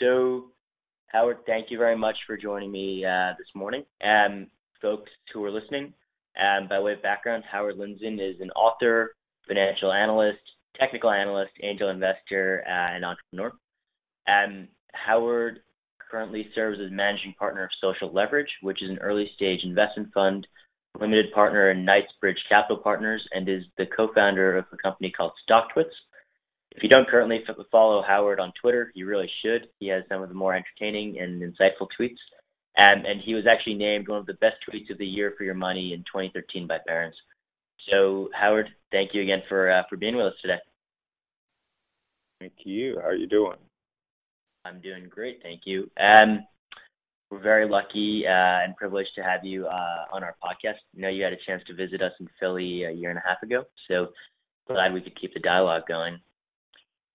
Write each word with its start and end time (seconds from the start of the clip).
so, 0.00 0.46
Howard, 1.06 1.38
thank 1.46 1.70
you 1.70 1.78
very 1.78 1.96
much 1.96 2.16
for 2.26 2.36
joining 2.36 2.72
me 2.72 3.04
uh, 3.04 3.32
this 3.38 3.48
morning. 3.54 3.84
Um, 4.04 4.48
folks 4.80 5.10
who 5.32 5.44
are 5.44 5.50
listening, 5.50 5.92
um, 6.40 6.68
by 6.68 6.80
way 6.80 6.94
of 6.94 7.02
background, 7.02 7.44
Howard 7.50 7.76
Lindzen 7.76 8.14
is 8.14 8.40
an 8.40 8.50
author, 8.52 9.14
financial 9.46 9.92
analyst, 9.92 10.38
technical 10.78 11.10
analyst, 11.10 11.52
angel 11.62 11.90
investor, 11.90 12.64
uh, 12.66 12.94
and 12.94 13.04
entrepreneur. 13.04 13.52
Um, 14.28 14.68
Howard 14.92 15.60
currently 16.10 16.48
serves 16.54 16.78
as 16.84 16.90
managing 16.90 17.34
partner 17.38 17.64
of 17.64 17.70
Social 17.80 18.12
Leverage, 18.12 18.50
which 18.62 18.82
is 18.82 18.90
an 18.90 18.98
early 18.98 19.30
stage 19.34 19.60
investment 19.62 20.08
fund, 20.12 20.46
limited 20.98 21.32
partner 21.32 21.70
in 21.70 21.84
Knightsbridge 21.84 22.42
Capital 22.48 22.78
Partners, 22.78 23.22
and 23.32 23.48
is 23.48 23.62
the 23.78 23.86
co-founder 23.96 24.56
of 24.56 24.64
a 24.72 24.76
company 24.76 25.12
called 25.16 25.32
StockTwits. 25.48 25.84
If 26.72 26.82
you 26.82 26.88
don't 26.88 27.08
currently 27.08 27.42
follow 27.72 28.02
Howard 28.02 28.38
on 28.38 28.52
Twitter, 28.60 28.92
you 28.94 29.06
really 29.06 29.30
should. 29.42 29.68
He 29.80 29.88
has 29.88 30.04
some 30.08 30.22
of 30.22 30.28
the 30.28 30.34
more 30.34 30.54
entertaining 30.54 31.18
and 31.18 31.42
insightful 31.42 31.88
tweets. 31.98 32.18
Um, 32.78 33.04
and 33.04 33.20
he 33.24 33.34
was 33.34 33.44
actually 33.50 33.74
named 33.74 34.08
one 34.08 34.20
of 34.20 34.26
the 34.26 34.34
best 34.34 34.56
tweets 34.68 34.90
of 34.90 34.98
the 34.98 35.06
year 35.06 35.34
for 35.36 35.44
your 35.44 35.54
money 35.54 35.92
in 35.92 36.00
2013 36.00 36.66
by 36.66 36.78
Barron's. 36.86 37.16
So, 37.90 38.28
Howard, 38.32 38.68
thank 38.92 39.10
you 39.14 39.22
again 39.22 39.42
for 39.48 39.70
uh, 39.70 39.82
for 39.88 39.96
being 39.96 40.16
with 40.16 40.26
us 40.26 40.34
today. 40.40 40.58
Thank 42.40 42.52
you. 42.64 42.98
How 43.00 43.08
are 43.08 43.14
you 43.14 43.26
doing? 43.26 43.56
I'm 44.64 44.80
doing 44.80 45.08
great, 45.08 45.40
thank 45.42 45.62
you. 45.64 45.90
Um, 45.98 46.44
we're 47.30 47.40
very 47.40 47.68
lucky 47.68 48.24
uh, 48.26 48.64
and 48.64 48.76
privileged 48.76 49.10
to 49.16 49.22
have 49.22 49.44
you 49.44 49.66
uh, 49.66 50.04
on 50.12 50.22
our 50.22 50.36
podcast. 50.42 50.78
I 50.96 51.00
know 51.00 51.08
you 51.08 51.24
had 51.24 51.32
a 51.32 51.44
chance 51.46 51.62
to 51.66 51.74
visit 51.74 52.02
us 52.02 52.12
in 52.20 52.28
Philly 52.38 52.84
a 52.84 52.90
year 52.90 53.10
and 53.10 53.18
a 53.18 53.22
half 53.26 53.42
ago, 53.42 53.64
so 53.88 54.08
glad 54.66 54.92
we 54.92 55.00
could 55.00 55.18
keep 55.18 55.32
the 55.32 55.40
dialogue 55.40 55.82
going. 55.88 56.18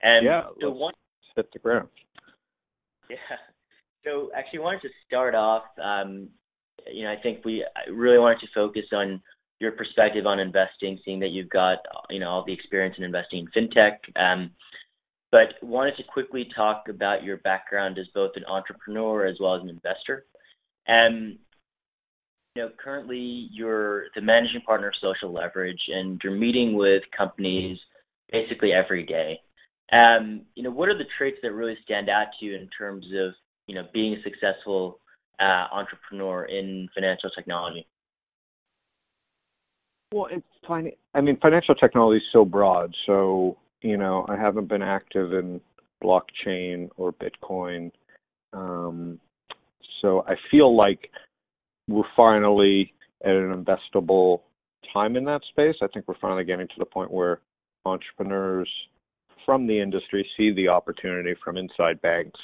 And 0.02 0.26
yeah, 0.26 0.44
so 0.62 0.72
one, 0.72 0.94
hit 1.36 1.52
the 1.54 1.60
ground. 1.60 1.90
Yeah. 3.08 3.38
So 4.04 4.32
actually, 4.36 4.60
wanted 4.60 4.82
to 4.82 4.90
start 5.06 5.36
off. 5.36 5.64
Um, 5.80 6.30
you 6.92 7.04
know, 7.04 7.12
I 7.12 7.22
think 7.22 7.46
we 7.46 7.64
really 7.92 8.18
wanted 8.18 8.40
to 8.40 8.48
focus 8.56 8.86
on 8.92 9.22
your 9.60 9.74
perspective 9.74 10.26
on 10.26 10.40
investing, 10.40 10.98
seeing 11.06 11.20
that 11.20 11.30
you've 11.30 11.50
got 11.52 11.78
you 12.10 12.20
know 12.20 12.30
all 12.30 12.44
the 12.44 12.54
experience 12.54 12.96
in 12.98 13.04
investing 13.04 13.46
in 13.46 13.70
fintech. 13.70 13.98
Um, 14.20 14.50
but 15.32 15.62
wanted 15.62 15.98
to 15.98 16.04
quickly 16.04 16.48
talk 16.56 16.86
about 16.90 17.24
your 17.24 17.38
background 17.38 17.98
as 18.00 18.08
both 18.16 18.32
an 18.36 18.46
entrepreneur 18.46 19.28
as 19.28 19.38
well 19.40 19.56
as 19.56 19.62
an 19.62 19.70
investor. 19.70 20.26
And 20.88 21.38
you 22.56 22.64
know, 22.64 22.70
currently 22.82 23.50
you're 23.52 24.06
the 24.16 24.22
managing 24.22 24.62
partner 24.62 24.88
of 24.88 24.94
Social 25.02 25.34
Leverage, 25.34 25.82
and 25.94 26.22
you're 26.24 26.36
meeting 26.36 26.76
with 26.76 27.04
companies 27.16 27.78
basically 28.32 28.72
every 28.72 29.06
day. 29.06 29.42
Um, 29.92 30.42
you 30.56 30.64
know, 30.64 30.72
what 30.72 30.90
are 30.90 30.98
the 30.98 31.06
traits 31.18 31.38
that 31.44 31.52
really 31.52 31.78
stand 31.84 32.10
out 32.10 32.28
to 32.40 32.46
you 32.46 32.56
in 32.56 32.68
terms 32.78 33.06
of 33.06 33.34
you 33.68 33.76
know 33.76 33.88
being 33.94 34.14
a 34.14 34.22
successful 34.24 35.00
uh, 35.40 35.68
entrepreneur 35.72 36.46
in 36.46 36.90
financial 36.94 37.30
technology? 37.36 37.88
Well. 40.12 40.28
I 41.14 41.22
mean, 41.22 41.38
financial 41.42 41.76
technology 41.76 42.18
is 42.18 42.24
so 42.34 42.44
broad. 42.44 42.94
So 43.06 43.58
you 43.82 43.98
know, 43.98 44.26
I 44.28 44.36
haven't 44.36 44.68
been 44.68 44.82
active 44.82 45.34
in 45.34 45.62
blockchain 46.04 46.90
or 46.98 47.14
Bitcoin. 47.14 47.92
Um, 48.54 49.20
so 50.02 50.24
I 50.28 50.36
feel 50.50 50.76
like 50.76 51.12
we're 51.88 52.04
finally 52.16 52.94
at 53.24 53.32
an 53.32 53.64
investable 53.64 54.42
time 54.94 55.16
in 55.16 55.26
that 55.26 55.42
space. 55.50 55.76
I 55.82 55.88
think 55.88 56.08
we're 56.08 56.20
finally 56.20 56.46
getting 56.46 56.68
to 56.68 56.74
the 56.80 56.86
point 56.86 57.12
where 57.12 57.42
entrepreneurs 57.86 58.70
from 59.46 59.68
the 59.68 59.80
industry 59.80 60.28
see 60.38 60.52
the 60.52 60.68
opportunity 60.68 61.36
from 61.44 61.58
inside 61.58 62.02
banks. 62.02 62.40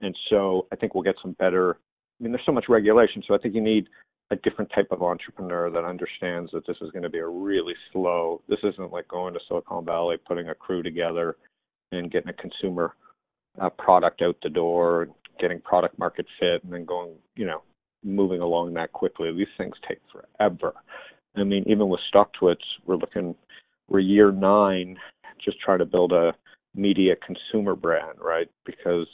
And 0.00 0.16
so 0.30 0.66
I 0.72 0.76
think 0.76 0.94
we'll 0.94 1.04
get 1.04 1.16
some 1.22 1.32
better. 1.32 1.78
I 2.20 2.22
mean, 2.22 2.32
there's 2.32 2.44
so 2.46 2.52
much 2.52 2.68
regulation, 2.68 3.22
so 3.26 3.34
I 3.34 3.38
think 3.38 3.54
you 3.54 3.60
need 3.60 3.88
a 4.30 4.36
different 4.36 4.70
type 4.74 4.88
of 4.90 5.02
entrepreneur 5.02 5.70
that 5.70 5.84
understands 5.84 6.50
that 6.52 6.66
this 6.66 6.76
is 6.80 6.90
going 6.90 7.02
to 7.02 7.10
be 7.10 7.18
a 7.18 7.26
really 7.26 7.74
slow. 7.92 8.40
This 8.48 8.58
isn't 8.62 8.92
like 8.92 9.06
going 9.08 9.34
to 9.34 9.40
Silicon 9.46 9.84
Valley, 9.84 10.16
putting 10.26 10.48
a 10.48 10.54
crew 10.54 10.82
together, 10.82 11.36
and 11.92 12.10
getting 12.10 12.30
a 12.30 12.32
consumer 12.32 12.94
uh, 13.60 13.68
product 13.70 14.22
out 14.22 14.36
the 14.42 14.48
door, 14.48 15.08
getting 15.38 15.60
product 15.60 15.98
market 15.98 16.26
fit, 16.40 16.64
and 16.64 16.72
then 16.72 16.84
going, 16.84 17.12
you 17.36 17.44
know, 17.44 17.62
moving 18.02 18.40
along 18.40 18.74
that 18.74 18.92
quickly. 18.92 19.32
These 19.32 19.46
things 19.58 19.74
take 19.86 19.98
forever. 20.10 20.72
I 21.36 21.44
mean, 21.44 21.64
even 21.66 21.88
with 21.88 22.00
StockTwits, 22.12 22.56
we're 22.86 22.96
looking, 22.96 23.34
we're 23.88 24.00
year 24.00 24.32
nine, 24.32 24.96
just 25.44 25.60
trying 25.60 25.78
to 25.78 25.86
build 25.86 26.12
a 26.12 26.32
media 26.74 27.14
consumer 27.16 27.74
brand, 27.74 28.18
right? 28.20 28.48
Because 28.64 29.06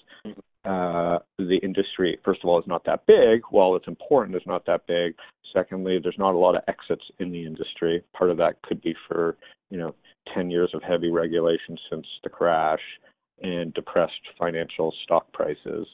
uh, 0.64 1.18
the 1.38 1.58
industry, 1.62 2.18
first 2.24 2.40
of 2.42 2.48
all, 2.48 2.58
is 2.58 2.66
not 2.66 2.84
that 2.84 3.06
big. 3.06 3.42
While 3.50 3.74
it's 3.76 3.88
important, 3.88 4.36
it's 4.36 4.46
not 4.46 4.66
that 4.66 4.86
big. 4.86 5.14
Secondly, 5.52 5.98
there's 6.02 6.18
not 6.18 6.34
a 6.34 6.38
lot 6.38 6.56
of 6.56 6.62
exits 6.68 7.04
in 7.18 7.32
the 7.32 7.44
industry. 7.44 8.02
Part 8.16 8.30
of 8.30 8.36
that 8.38 8.60
could 8.62 8.80
be 8.82 8.94
for, 9.08 9.36
you 9.70 9.78
know, 9.78 9.94
10 10.34 10.50
years 10.50 10.70
of 10.74 10.82
heavy 10.82 11.10
regulation 11.10 11.78
since 11.90 12.06
the 12.22 12.28
crash 12.28 12.82
and 13.42 13.72
depressed 13.74 14.12
financial 14.38 14.92
stock 15.04 15.32
prices. 15.32 15.86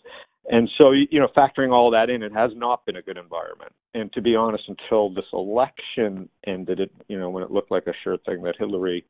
And 0.51 0.69
so, 0.81 0.91
you 0.91 1.21
know, 1.21 1.29
factoring 1.37 1.73
all 1.73 1.91
that 1.93 2.11
in, 2.11 2.23
it 2.23 2.33
has 2.33 2.51
not 2.55 2.85
been 2.85 2.97
a 2.97 3.03
good 3.03 3.17
environment. 3.17 3.73
And 3.95 4.13
to 4.13 4.21
be 4.21 4.37
honest, 4.37 4.65
until 4.69 5.09
this 5.09 5.25
election 5.33 6.29
ended, 6.47 6.81
it, 6.81 6.91
you 7.09 7.19
know, 7.19 7.31
when 7.31 7.43
it 7.43 7.51
looked 7.51 7.71
like 7.71 7.87
a 7.87 7.95
sure 8.03 8.19
thing 8.19 8.43
that 8.43 8.57
Hillary 8.59 9.05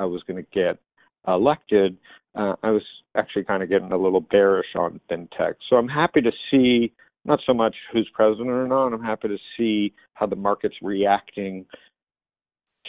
uh, 0.00 0.06
was 0.06 0.22
going 0.26 0.42
to 0.42 0.50
get 0.52 0.78
elected, 1.26 1.96
uh, 2.34 2.54
I 2.62 2.70
was 2.70 2.82
actually 3.16 3.44
kind 3.44 3.62
of 3.62 3.68
getting 3.68 3.92
a 3.92 3.96
little 3.96 4.20
bearish 4.20 4.74
on 4.76 5.00
fintech. 5.10 5.54
So 5.68 5.76
I'm 5.76 5.88
happy 5.88 6.20
to 6.20 6.32
see 6.50 6.92
not 7.24 7.40
so 7.46 7.52
much 7.52 7.74
who's 7.92 8.08
president 8.14 8.48
or 8.48 8.66
not. 8.66 8.92
I'm 8.92 9.02
happy 9.02 9.28
to 9.28 9.38
see 9.56 9.92
how 10.14 10.26
the 10.26 10.36
market's 10.36 10.76
reacting 10.82 11.66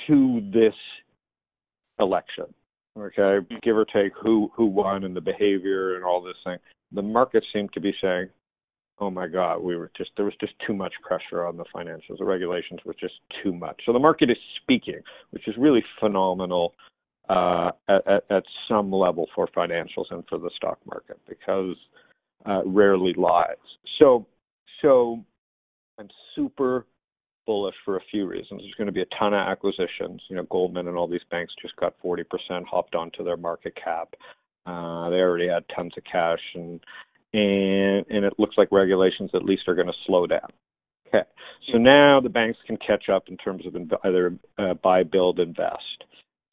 to 0.08 0.42
this 0.54 0.74
election. 2.00 2.46
Okay, 2.98 3.46
give 3.62 3.78
or 3.78 3.86
take 3.86 4.12
who 4.22 4.52
who 4.56 4.66
won 4.66 5.04
and 5.04 5.16
the 5.16 5.22
behavior 5.22 5.96
and 5.96 6.04
all 6.04 6.22
this 6.22 6.36
thing. 6.44 6.58
The 6.92 7.02
market 7.02 7.46
seemed 7.54 7.72
to 7.74 7.80
be 7.80 7.94
saying, 8.02 8.30
"Oh 9.00 9.10
my 9.10 9.28
God, 9.28 9.62
we 9.62 9.76
were 9.76 9.92
just 9.98 10.12
there 10.16 10.26
was 10.26 10.36
just 10.40 10.54
too 10.66 10.74
much 10.74 10.94
pressure 11.02 11.46
on 11.46 11.58
the 11.58 11.66
financials. 11.76 12.20
The 12.20 12.26
regulations 12.26 12.80
were 12.86 12.96
just 13.00 13.16
too 13.44 13.54
much." 13.54 13.82
So 13.86 13.94
the 13.94 14.00
market 14.00 14.30
is 14.30 14.38
speaking, 14.62 15.02
which 15.32 15.48
is 15.48 15.56
really 15.58 15.84
phenomenal 16.00 16.74
uh, 17.30 17.72
at, 17.88 18.24
at, 18.30 18.44
some 18.68 18.92
level 18.92 19.28
for 19.36 19.48
financials 19.56 20.06
and 20.10 20.24
for 20.28 20.40
the 20.40 20.50
stock 20.56 20.80
market 20.86 21.20
because 21.28 21.76
uh, 22.46 22.64
rarely 22.66 23.14
lies. 23.14 23.56
So, 24.00 24.26
so 24.82 25.24
I'm 26.00 26.10
super 26.36 26.88
bullish 27.46 27.76
for 27.86 27.98
a 27.98 28.02
few 28.12 28.26
reasons. 28.26 28.62
There's 28.62 28.74
going 28.76 28.88
to 28.88 28.94
be 28.94 29.02
a 29.02 29.18
ton 29.18 29.34
of 29.34 29.48
acquisitions. 29.48 30.22
You 30.28 30.38
know, 30.38 30.44
Goldman 30.50 30.88
and 30.88 30.98
all 30.98 31.08
these 31.08 31.22
banks 31.30 31.54
just 31.62 31.76
got 31.76 31.94
40% 32.04 32.24
hopped 32.66 32.96
onto 32.96 33.24
their 33.24 33.38
market 33.38 33.76
cap. 33.76 34.14
Uh, 34.66 35.10
they 35.10 35.18
already 35.18 35.48
had 35.48 35.64
tons 35.76 35.94
of 35.98 36.04
cash, 36.04 36.42
and 36.56 36.80
and 37.34 38.06
and 38.10 38.26
it 38.26 38.34
looks 38.38 38.58
like 38.58 38.72
regulations 38.72 39.32
at 39.34 39.46
least 39.46 39.68
are 39.68 39.76
going 39.76 39.88
to 39.88 39.94
slow 40.06 40.28
down. 40.28 40.50
Okay, 41.08 41.28
so 41.72 41.78
now 41.78 42.20
the 42.20 42.30
banks 42.30 42.60
can 42.68 42.78
catch 42.78 43.10
up 43.10 43.30
in 43.30 43.38
terms 43.38 43.66
of 43.66 43.76
either 44.04 44.36
uh, 44.58 44.76
buy, 44.76 45.04
build, 45.04 45.40
invest. 45.40 46.04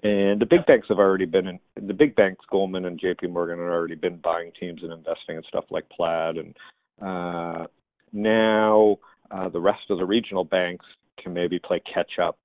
And 0.03 0.41
the 0.41 0.47
big 0.47 0.67
banks 0.67 0.89
have 0.89 0.99
already 0.99 1.25
been 1.25 1.47
in 1.49 1.59
the 1.87 1.95
big 1.95 2.15
banks, 2.15 2.45
Goldman 2.51 2.85
and 2.85 3.01
J.P. 3.01 3.29
Morgan, 3.29 3.59
have 3.59 3.69
already 3.69 3.95
been 3.95 4.19
buying 4.19 4.53
teams 4.59 4.83
and 4.83 4.93
investing 4.93 5.37
in 5.37 5.43
stuff 5.49 5.65
like 5.71 5.89
Plaid, 5.89 6.37
and 6.37 6.57
uh, 7.03 7.67
now 8.13 8.99
uh, 9.31 9.49
the 9.49 9.61
rest 9.61 9.91
of 9.91 9.99
the 9.99 10.05
regional 10.05 10.45
banks 10.45 10.85
can 11.23 11.33
maybe 11.33 11.59
play 11.59 11.83
catch 11.93 12.19
up 12.23 12.39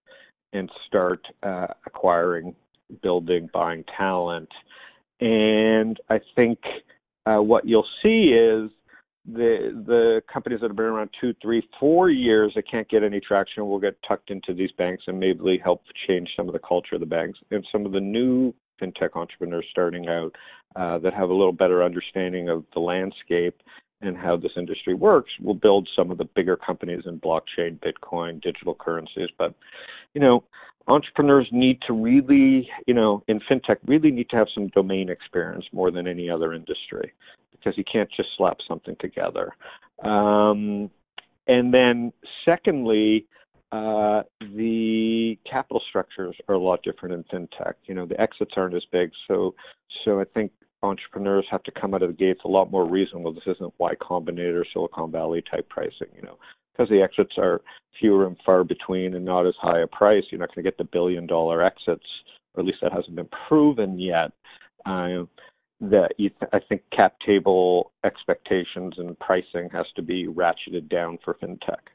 and 0.54 0.70
start 0.88 1.26
uh, 1.44 1.68
acquiring, 1.86 2.56
building, 3.02 3.50
buying 3.54 3.84
talent. 3.98 4.50
And 5.20 6.00
I 6.10 6.20
think 6.36 6.60
uh, 7.32 7.42
what 7.42 7.68
you'll 7.68 7.88
see 8.02 8.34
is 8.34 8.70
the 9.26 9.84
the 9.86 10.22
companies 10.32 10.62
that 10.62 10.70
have 10.70 10.76
been 10.76 10.86
around 10.86 11.10
two, 11.20 11.34
three, 11.42 11.68
four 11.80 12.10
years 12.10 12.52
that 12.56 12.70
can't 12.70 12.90
get 12.90 13.04
any 13.04 13.20
traction 13.20 13.68
will 13.68 13.80
get 13.80 13.98
tucked 14.08 14.32
into 14.32 14.54
these 14.54 14.72
banks 14.78 15.04
and 15.08 15.20
maybe 15.20 15.60
help 15.64 15.84
change 16.08 16.30
some 16.36 16.48
of 16.48 16.54
the 16.54 16.60
culture 16.60 16.96
of 16.96 17.02
the 17.02 17.06
banks. 17.06 17.40
And 17.52 17.66
some 17.72 17.86
of 17.86 17.92
the 17.92 18.00
new 18.00 18.54
fintech 18.82 19.16
entrepreneurs 19.16 19.66
starting 19.70 20.08
out 20.08 20.32
uh, 20.76 20.98
that 21.00 21.14
have 21.14 21.30
a 21.30 21.34
little 21.34 21.54
better 21.54 21.84
understanding 21.84 22.50
of 22.50 22.66
the 22.74 22.80
landscape 22.80 23.62
and 24.02 24.18
how 24.18 24.36
this 24.36 24.54
industry 24.58 24.96
works 24.96 25.30
will 25.40 25.54
build 25.54 25.88
some 25.96 26.10
of 26.10 26.18
the 26.18 26.26
bigger 26.26 26.58
companies 26.58 27.04
in 27.06 27.20
blockchain, 27.20 27.80
Bitcoin, 27.80 28.42
digital 28.42 28.74
currencies. 28.74 29.30
But 29.38 29.54
you 30.16 30.22
know, 30.22 30.44
entrepreneurs 30.88 31.48
need 31.52 31.80
to 31.88 31.94
really, 31.94 32.70
you 32.88 32.94
know, 32.94 33.24
in 33.28 33.40
fintech, 33.42 33.78
really 33.86 34.12
need 34.12 34.30
to 34.30 34.36
have 34.36 34.48
some 34.54 34.68
domain 34.70 35.10
experience 35.10 35.66
more 35.72 35.92
than 35.92 36.08
any 36.08 36.30
other 36.30 36.54
industry 36.54 37.14
because 37.52 37.78
you 37.78 37.84
can't 37.92 38.10
just 38.16 38.30
slap 38.38 38.58
something 38.68 38.96
together. 39.00 39.52
Um, 40.04 40.90
and 41.48 41.74
then, 41.74 42.12
secondly, 42.46 43.26
uh, 43.72 44.24
the 44.42 45.38
capital 45.50 45.82
structures 45.88 46.36
are 46.48 46.56
a 46.56 46.60
lot 46.60 46.84
different 46.84 47.14
in 47.16 47.24
fintech. 47.26 47.74
You 47.86 47.96
know, 47.96 48.06
the 48.06 48.20
exits 48.20 48.52
aren't 48.58 48.76
as 48.76 48.84
big, 48.92 49.12
so 49.28 49.56
so 50.04 50.20
I 50.20 50.26
think 50.34 50.52
entrepreneurs 50.84 51.46
have 51.50 51.64
to 51.64 51.72
come 51.72 51.94
out 51.94 52.02
of 52.02 52.10
the 52.10 52.16
gates 52.16 52.42
a 52.44 52.48
lot 52.48 52.72
more 52.72 52.90
reasonable. 52.90 53.34
This 53.34 53.44
isn't 53.48 53.74
Y 53.78 53.94
Combinator, 54.02 54.64
Silicon 54.74 55.12
Valley 55.12 55.44
type 55.50 55.70
pricing, 55.70 56.08
you 56.16 56.22
know, 56.24 56.38
because 56.82 56.90
the 56.90 57.02
exits 57.02 57.36
are 57.38 57.62
fewer 58.00 58.26
and 58.26 58.38
far 58.46 58.64
between 58.64 59.14
and 59.16 59.26
not 59.26 59.46
as 59.46 59.54
high 59.62 59.82
a 59.82 59.88
price. 59.88 60.24
You're 60.30 60.40
not 60.40 60.50
going 60.54 60.64
to 60.64 60.70
get 60.70 60.78
the 60.78 60.84
billion 60.84 61.28
dollar 61.28 61.64
exits, 61.64 62.06
or 62.56 62.62
at 62.62 62.66
least 62.66 62.80
that 62.82 62.92
hasn't 62.92 63.16
been 63.16 63.30
proven 63.48 64.00
yet. 64.00 64.32
Uh, 64.86 65.26
that 65.80 66.10
you 66.18 66.30
th- 66.30 66.52
I 66.54 66.60
think 66.68 66.82
cap 66.96 67.16
table 67.26 67.92
expectations 68.04 68.94
and 68.98 69.18
pricing 69.20 69.70
has 69.72 69.86
to 69.96 70.02
be 70.02 70.28
ratcheted 70.28 70.90
down 70.90 71.18
for 71.24 71.36
fintech. 71.36 71.90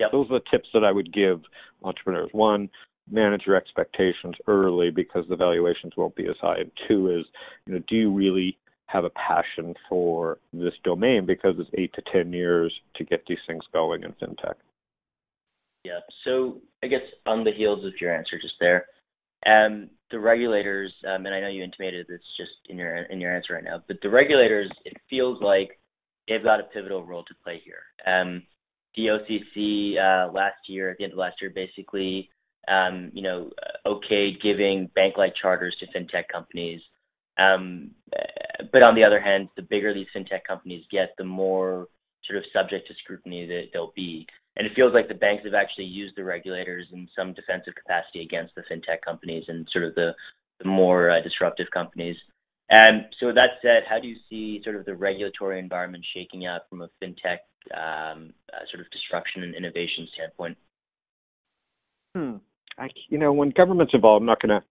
Yep. 0.00 0.12
Those 0.12 0.26
are 0.30 0.40
the 0.40 0.44
tips 0.50 0.68
that 0.74 0.84
I 0.84 0.92
would 0.92 1.12
give 1.12 1.40
entrepreneurs. 1.84 2.30
One, 2.32 2.68
manage 3.10 3.42
your 3.46 3.56
expectations 3.56 4.34
early 4.48 4.90
because 4.90 5.24
the 5.28 5.36
valuations 5.36 5.92
won't 5.96 6.16
be 6.16 6.26
as 6.26 6.36
high. 6.40 6.58
And 6.58 6.70
two 6.88 7.10
is, 7.10 7.24
you 7.66 7.74
know, 7.74 7.82
do 7.88 7.96
you 7.96 8.12
really 8.12 8.56
have 8.92 9.04
a 9.04 9.10
passion 9.10 9.74
for 9.88 10.38
this 10.52 10.74
domain 10.84 11.24
because 11.26 11.54
it's 11.58 11.70
eight 11.74 11.92
to 11.94 12.02
ten 12.12 12.32
years 12.32 12.72
to 12.96 13.04
get 13.04 13.24
these 13.26 13.38
things 13.46 13.64
going 13.72 14.02
in 14.02 14.12
fintech. 14.12 14.54
Yeah. 15.84 16.00
So 16.24 16.60
I 16.82 16.86
guess 16.86 17.00
on 17.26 17.44
the 17.44 17.52
heels 17.52 17.84
of 17.84 17.92
your 18.00 18.14
answer 18.14 18.38
just 18.40 18.54
there, 18.60 18.86
um, 19.46 19.90
the 20.10 20.20
regulators, 20.20 20.92
um, 21.08 21.26
and 21.26 21.34
I 21.34 21.40
know 21.40 21.48
you 21.48 21.64
intimated 21.64 22.06
this 22.08 22.20
just 22.36 22.52
in 22.68 22.78
your 22.78 23.02
in 23.04 23.20
your 23.20 23.34
answer 23.34 23.54
right 23.54 23.64
now, 23.64 23.82
but 23.88 23.96
the 24.02 24.10
regulators, 24.10 24.70
it 24.84 24.96
feels 25.10 25.40
like 25.42 25.78
they've 26.28 26.42
got 26.44 26.60
a 26.60 26.64
pivotal 26.64 27.04
role 27.04 27.24
to 27.24 27.34
play 27.42 27.60
here. 27.64 27.82
Um, 28.06 28.42
the 28.94 29.06
OCC 29.06 29.96
uh, 29.96 30.30
last 30.32 30.68
year, 30.68 30.90
at 30.90 30.98
the 30.98 31.04
end 31.04 31.14
of 31.14 31.18
last 31.18 31.36
year, 31.40 31.50
basically, 31.54 32.28
um, 32.68 33.10
you 33.14 33.22
know, 33.22 33.50
okayed 33.86 34.42
giving 34.42 34.90
bank-like 34.94 35.32
charters 35.40 35.74
to 35.80 35.86
fintech 35.98 36.24
companies. 36.30 36.80
Um, 37.38 37.92
but 38.72 38.82
on 38.82 38.94
the 38.94 39.04
other 39.06 39.20
hand, 39.20 39.48
the 39.56 39.62
bigger 39.62 39.94
these 39.94 40.06
fintech 40.14 40.44
companies 40.46 40.84
get, 40.90 41.14
the 41.18 41.24
more 41.24 41.88
sort 42.24 42.38
of 42.38 42.44
subject 42.52 42.88
to 42.88 42.94
scrutiny 43.02 43.46
that 43.46 43.64
they'll 43.72 43.92
be. 43.96 44.26
And 44.56 44.66
it 44.66 44.74
feels 44.76 44.92
like 44.92 45.08
the 45.08 45.14
banks 45.14 45.44
have 45.44 45.54
actually 45.54 45.86
used 45.86 46.14
the 46.16 46.24
regulators 46.24 46.86
in 46.92 47.08
some 47.16 47.32
defensive 47.32 47.74
capacity 47.74 48.22
against 48.22 48.54
the 48.54 48.62
fintech 48.70 49.00
companies 49.04 49.44
and 49.48 49.66
sort 49.72 49.84
of 49.84 49.94
the, 49.94 50.12
the 50.60 50.68
more 50.68 51.10
uh, 51.10 51.22
disruptive 51.22 51.68
companies. 51.72 52.16
And 52.70 53.06
so, 53.18 53.26
with 53.26 53.34
that 53.34 53.60
said, 53.60 53.82
how 53.88 53.98
do 53.98 54.08
you 54.08 54.16
see 54.30 54.60
sort 54.64 54.76
of 54.76 54.84
the 54.84 54.94
regulatory 54.94 55.58
environment 55.58 56.04
shaking 56.14 56.46
out 56.46 56.62
from 56.70 56.82
a 56.82 56.88
fintech 57.02 57.38
um, 57.74 58.32
uh, 58.52 58.64
sort 58.70 58.80
of 58.80 58.90
disruption 58.90 59.42
and 59.42 59.54
innovation 59.54 60.08
standpoint? 60.14 60.56
Hmm. 62.16 62.36
I, 62.78 62.88
you 63.08 63.18
know, 63.18 63.32
when 63.32 63.50
government's 63.50 63.92
involved, 63.94 64.22
I'm 64.22 64.26
not 64.26 64.40
going 64.40 64.60
to. 64.60 64.64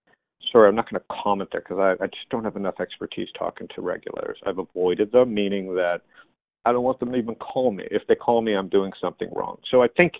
Sorry, 0.52 0.68
I'm 0.68 0.76
not 0.76 0.90
going 0.90 1.00
to 1.00 1.24
comment 1.24 1.50
there 1.52 1.62
because 1.62 1.80
I, 1.80 2.04
I 2.04 2.08
just 2.08 2.30
don't 2.30 2.44
have 2.44 2.56
enough 2.56 2.80
expertise 2.80 3.30
talking 3.38 3.68
to 3.76 3.82
regulators. 3.82 4.40
I've 4.46 4.60
avoided 4.60 5.12
them, 5.12 5.34
meaning 5.34 5.76
that 5.76 6.02
I 6.66 6.72
don't 6.72 6.84
want 6.84 7.00
them 7.00 7.12
to 7.12 7.18
even 7.18 7.36
call 7.36 7.72
me. 7.72 7.86
If 7.92 8.04
they 8.08 8.16
call 8.16 8.42
me, 8.42 8.54
I'm 8.56 8.70
doing 8.70 8.92
something 9.02 9.30
wrong. 9.34 9.58
So 9.70 9.82
I 9.82 9.88
think 9.88 10.14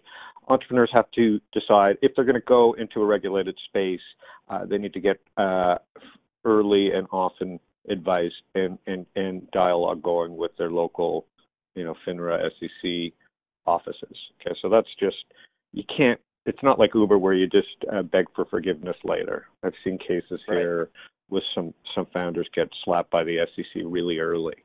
entrepreneurs 0.48 0.90
have 0.94 1.10
to 1.12 1.40
decide 1.54 1.98
if 2.02 2.14
they're 2.16 2.26
going 2.26 2.36
to 2.36 2.42
go 2.42 2.74
into 2.74 3.02
a 3.02 3.06
regulated 3.06 3.58
space, 3.68 4.02
uh, 4.50 4.66
they 4.66 4.78
need 4.78 4.94
to 4.94 5.00
get 5.00 5.20
uh, 5.38 5.76
early 6.46 6.92
and 6.92 7.08
often 7.12 7.60
advice 7.90 8.32
and, 8.56 8.78
and, 8.88 9.06
and 9.16 9.50
dialogue 9.52 10.02
going 10.02 10.36
with 10.36 10.52
their 10.58 10.72
local, 10.72 11.26
you 11.76 11.84
know, 11.84 11.96
FINRA, 12.08 12.50
SEC 12.60 13.14
offices. 13.66 14.18
Okay, 14.40 14.56
so 14.62 14.70
that's 14.70 14.90
just 15.00 15.18
you 15.74 15.84
can't. 15.96 16.20
It's 16.46 16.64
not 16.64 16.80
like 16.80 16.96
Uber 16.96 17.18
where 17.18 17.34
you 17.34 17.48
just 17.48 17.68
uh, 17.94 18.02
beg 18.02 18.26
for 18.36 18.46
forgiveness 18.46 18.98
later. 19.04 19.46
I've 19.64 19.74
seen 19.84 19.98
cases 19.98 20.42
right. 20.48 20.58
here 20.58 20.90
with 21.30 21.44
some 21.54 21.74
some 21.94 22.08
founders 22.14 22.50
get 22.56 22.70
slapped 22.84 23.12
by 23.12 23.24
the 23.24 23.46
SEC 23.56 23.84
really 23.86 24.20
early 24.20 24.56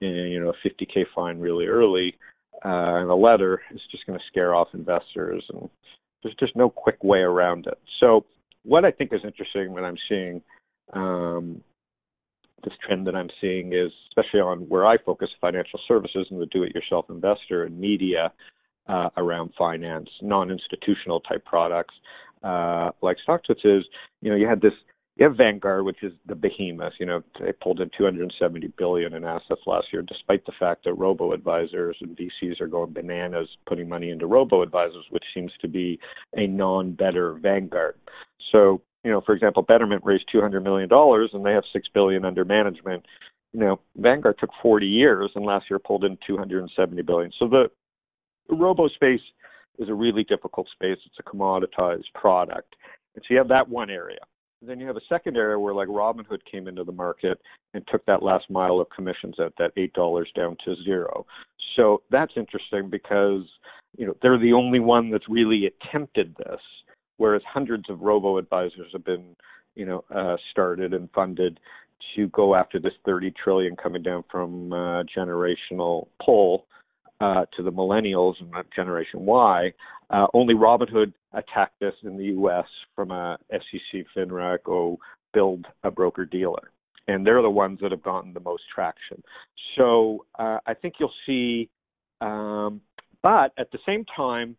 and 0.00 0.32
you 0.32 0.40
know, 0.40 0.50
a 0.50 0.68
50k 0.68 1.04
fine 1.14 1.38
really 1.38 1.66
early, 1.66 2.14
uh, 2.64 3.00
and 3.00 3.10
a 3.10 3.14
letter 3.14 3.62
is 3.74 3.80
just 3.90 4.06
going 4.06 4.18
to 4.18 4.24
scare 4.26 4.54
off 4.54 4.68
investors, 4.74 5.44
and 5.52 5.68
there's 6.22 6.34
just 6.38 6.56
no 6.56 6.68
quick 6.68 7.02
way 7.02 7.20
around 7.20 7.66
it. 7.66 7.78
So, 8.00 8.24
what 8.64 8.84
I 8.84 8.90
think 8.90 9.12
is 9.12 9.20
interesting 9.24 9.72
when 9.72 9.84
I'm 9.84 9.96
seeing 10.08 10.42
um, 10.92 11.62
this 12.64 12.74
trend 12.84 13.06
that 13.06 13.14
I'm 13.14 13.30
seeing 13.40 13.72
is, 13.72 13.92
especially 14.10 14.40
on 14.40 14.60
where 14.68 14.86
I 14.86 14.96
focus, 14.98 15.28
financial 15.40 15.78
services 15.86 16.26
and 16.30 16.40
the 16.40 16.46
do-it-yourself 16.46 17.06
investor 17.08 17.64
and 17.64 17.78
media 17.78 18.32
uh, 18.88 19.10
around 19.16 19.52
finance, 19.58 20.08
non-institutional 20.22 21.20
type 21.20 21.44
products 21.44 21.94
uh, 22.42 22.90
like 23.02 23.16
StockTwits 23.26 23.64
is, 23.64 23.84
you 24.22 24.30
know, 24.30 24.36
you 24.36 24.46
had 24.46 24.60
this 24.60 24.72
you 25.16 25.24
have 25.24 25.36
Vanguard, 25.36 25.86
which 25.86 26.02
is 26.02 26.12
the 26.26 26.34
behemoth. 26.34 26.92
You 27.00 27.06
know, 27.06 27.22
they 27.40 27.52
pulled 27.52 27.80
in 27.80 27.90
270 27.96 28.66
billion 28.76 29.14
in 29.14 29.24
assets 29.24 29.62
last 29.66 29.86
year, 29.90 30.02
despite 30.02 30.44
the 30.44 30.52
fact 30.58 30.84
that 30.84 30.92
robo 30.92 31.32
advisors 31.32 31.96
and 32.02 32.18
VCs 32.18 32.60
are 32.60 32.66
going 32.66 32.92
bananas 32.92 33.48
putting 33.66 33.88
money 33.88 34.10
into 34.10 34.26
robo 34.26 34.60
advisors, 34.60 35.06
which 35.08 35.24
seems 35.32 35.52
to 35.62 35.68
be 35.68 35.98
a 36.34 36.46
non-better 36.46 37.32
Vanguard. 37.40 37.94
So, 38.52 38.82
you 39.04 39.10
know, 39.10 39.22
for 39.24 39.34
example, 39.34 39.62
Betterment 39.62 40.02
raised 40.04 40.26
200 40.30 40.62
million 40.62 40.88
dollars 40.88 41.30
and 41.32 41.46
they 41.46 41.52
have 41.52 41.64
six 41.72 41.88
billion 41.94 42.26
under 42.26 42.44
management. 42.44 43.06
You 43.54 43.60
know, 43.60 43.80
Vanguard 43.96 44.36
took 44.38 44.50
40 44.62 44.86
years 44.86 45.30
and 45.34 45.46
last 45.46 45.64
year 45.70 45.78
pulled 45.78 46.04
in 46.04 46.18
270 46.26 47.00
billion. 47.00 47.32
So 47.38 47.48
the, 47.48 47.70
robo 48.48 48.88
space 48.88 49.20
is 49.78 49.88
a 49.88 49.94
really 49.94 50.24
difficult 50.24 50.68
space. 50.72 50.98
It's 51.04 51.18
a 51.18 51.22
commoditized 51.22 52.12
product. 52.14 52.76
And 53.14 53.22
so 53.22 53.34
you 53.34 53.38
have 53.38 53.48
that 53.48 53.68
one 53.68 53.90
area. 53.90 54.18
Then 54.62 54.80
you 54.80 54.86
have 54.86 54.96
a 54.96 55.06
second 55.08 55.36
area 55.36 55.58
where 55.58 55.74
like 55.74 55.88
Robinhood 55.88 56.40
came 56.50 56.66
into 56.66 56.84
the 56.84 56.92
market 56.92 57.38
and 57.74 57.86
took 57.90 58.04
that 58.06 58.22
last 58.22 58.48
mile 58.50 58.80
of 58.80 58.88
commissions 58.90 59.34
at 59.38 59.52
that 59.58 59.72
eight 59.76 59.92
dollars 59.92 60.30
down 60.34 60.56
to 60.64 60.74
zero. 60.82 61.26
So 61.76 62.02
that's 62.10 62.32
interesting 62.36 62.88
because 62.88 63.42
you 63.96 64.06
know 64.06 64.16
they're 64.22 64.38
the 64.38 64.54
only 64.54 64.80
one 64.80 65.10
that's 65.10 65.28
really 65.28 65.66
attempted 65.66 66.34
this, 66.38 66.60
whereas 67.18 67.42
hundreds 67.46 67.90
of 67.90 68.00
robo 68.00 68.38
advisors 68.38 68.90
have 68.92 69.04
been 69.04 69.36
you 69.74 69.84
know 69.84 70.04
uh, 70.14 70.36
started 70.50 70.94
and 70.94 71.10
funded 71.14 71.60
to 72.14 72.28
go 72.28 72.54
after 72.54 72.78
this 72.78 72.92
30 73.04 73.32
trillion 73.42 73.76
coming 73.76 74.02
down 74.02 74.24
from 74.30 74.72
uh, 74.72 75.02
generational 75.16 76.08
pull 76.24 76.66
uh, 77.20 77.44
to 77.56 77.62
the 77.62 77.72
millennials 77.72 78.34
and 78.40 78.52
Generation 78.74 79.24
Y. 79.24 79.72
Uh, 80.10 80.26
only 80.34 80.54
Robinhood 80.54 81.12
attacked 81.32 81.78
this 81.80 81.94
in 82.02 82.16
the 82.16 82.24
U.S. 82.24 82.66
from 82.94 83.10
a 83.10 83.38
SEC 83.50 84.04
FINRA 84.16 84.58
go 84.64 84.98
build 85.32 85.66
a 85.82 85.90
broker 85.90 86.24
dealer, 86.24 86.70
and 87.08 87.26
they're 87.26 87.42
the 87.42 87.50
ones 87.50 87.78
that 87.82 87.90
have 87.90 88.02
gotten 88.02 88.32
the 88.32 88.40
most 88.40 88.62
traction. 88.72 89.22
So 89.76 90.24
uh, 90.38 90.58
I 90.66 90.74
think 90.74 90.94
you'll 90.98 91.12
see, 91.26 91.68
um, 92.20 92.80
but 93.22 93.52
at 93.58 93.70
the 93.72 93.78
same 93.84 94.04
time, 94.16 94.56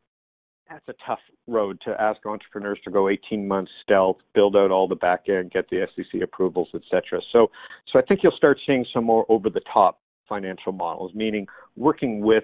that's 0.70 0.88
a 0.90 0.94
tough 1.06 1.20
road 1.48 1.80
to 1.86 2.00
ask 2.00 2.26
entrepreneurs 2.26 2.80
to 2.84 2.92
go 2.92 3.08
18 3.08 3.48
months 3.48 3.72
stealth, 3.84 4.18
build 4.36 4.56
out 4.56 4.70
all 4.70 4.88
the 4.88 4.96
back 4.96 5.30
end, 5.30 5.52
get 5.52 5.70
the 5.70 5.88
SEC 5.96 6.22
approvals, 6.22 6.68
etc. 6.76 7.22
So, 7.32 7.50
so 7.92 8.00
I 8.00 8.02
think 8.02 8.20
you'll 8.22 8.34
start 8.34 8.60
seeing 8.68 8.86
some 8.94 9.06
more 9.06 9.26
over 9.30 9.50
the 9.50 9.62
top 9.72 10.02
financial 10.28 10.72
models, 10.72 11.12
meaning 11.14 11.48
working 11.76 12.22
with, 12.22 12.44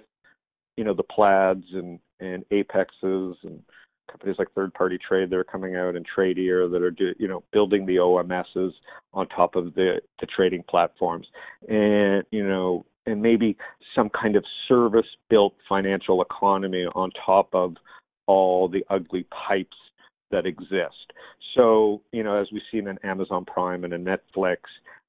you 0.78 0.84
know, 0.84 0.94
the 0.94 1.04
Plaids 1.04 1.66
and, 1.74 2.00
and 2.20 2.44
Apexes 2.52 3.36
and 3.44 3.62
companies 4.10 4.36
like 4.38 4.52
Third 4.54 4.74
Party 4.74 4.98
Trade 4.98 5.30
that 5.30 5.36
are 5.36 5.44
coming 5.44 5.76
out 5.76 5.96
and 5.96 6.06
Tradier 6.06 6.70
that 6.72 6.82
are, 6.82 6.92
do, 6.92 7.14
you 7.18 7.28
know, 7.28 7.44
building 7.52 7.86
the 7.86 7.96
OMSs 7.98 8.72
on 9.14 9.28
top 9.30 9.56
of 9.56 9.74
the, 9.76 10.02
the 10.20 10.28
trading 10.28 10.64
platforms. 10.70 11.28
And, 11.68 12.24
you 12.32 12.48
know, 12.48 12.86
and 13.06 13.22
maybe 13.22 13.58
some 13.96 14.10
kind 14.10 14.36
of 14.36 14.44
service 14.68 15.06
built 15.30 15.56
financial 15.68 16.22
economy 16.22 16.86
on 16.96 17.12
top 17.26 17.50
of 17.54 17.76
all 18.28 18.70
the 18.70 18.86
ugly 18.90 19.26
pipes 19.48 19.78
that 20.32 20.46
exist. 20.46 21.14
So, 21.56 22.02
you 22.12 22.24
know, 22.24 22.40
as 22.40 22.48
we've 22.52 22.62
seen 22.72 22.88
in 22.88 22.98
Amazon 23.04 23.46
Prime 23.46 23.84
and 23.84 23.94
in 23.94 24.06
Netflix 24.06 24.58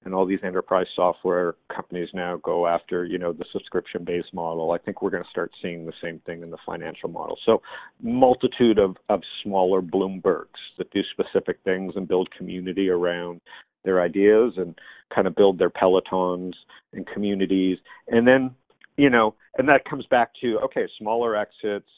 and 0.04 0.14
all 0.14 0.26
these 0.26 0.40
enterprise 0.42 0.86
software 0.94 1.54
companies 1.74 2.08
now 2.12 2.36
go 2.42 2.66
after, 2.66 3.04
you 3.04 3.18
know, 3.18 3.32
the 3.32 3.44
subscription-based 3.52 4.32
model. 4.32 4.72
I 4.72 4.78
think 4.78 5.02
we're 5.02 5.10
going 5.10 5.22
to 5.22 5.30
start 5.30 5.50
seeing 5.62 5.86
the 5.86 5.92
same 6.02 6.20
thing 6.26 6.42
in 6.42 6.50
the 6.50 6.58
financial 6.66 7.08
model. 7.08 7.38
So, 7.44 7.62
multitude 8.02 8.78
of 8.78 8.96
of 9.08 9.22
smaller 9.42 9.80
Bloombergs 9.80 10.46
that 10.78 10.90
do 10.90 11.00
specific 11.12 11.58
things 11.64 11.94
and 11.96 12.06
build 12.08 12.28
community 12.36 12.88
around 12.88 13.40
their 13.84 14.00
ideas 14.02 14.54
and 14.56 14.78
kind 15.14 15.26
of 15.26 15.34
build 15.34 15.58
their 15.58 15.70
pelotons 15.70 16.52
and 16.92 17.06
communities. 17.06 17.78
And 18.08 18.26
then, 18.26 18.54
you 18.96 19.10
know, 19.10 19.34
and 19.58 19.68
that 19.68 19.84
comes 19.84 20.06
back 20.06 20.30
to 20.40 20.58
okay, 20.60 20.86
smaller 20.98 21.36
exits, 21.36 21.88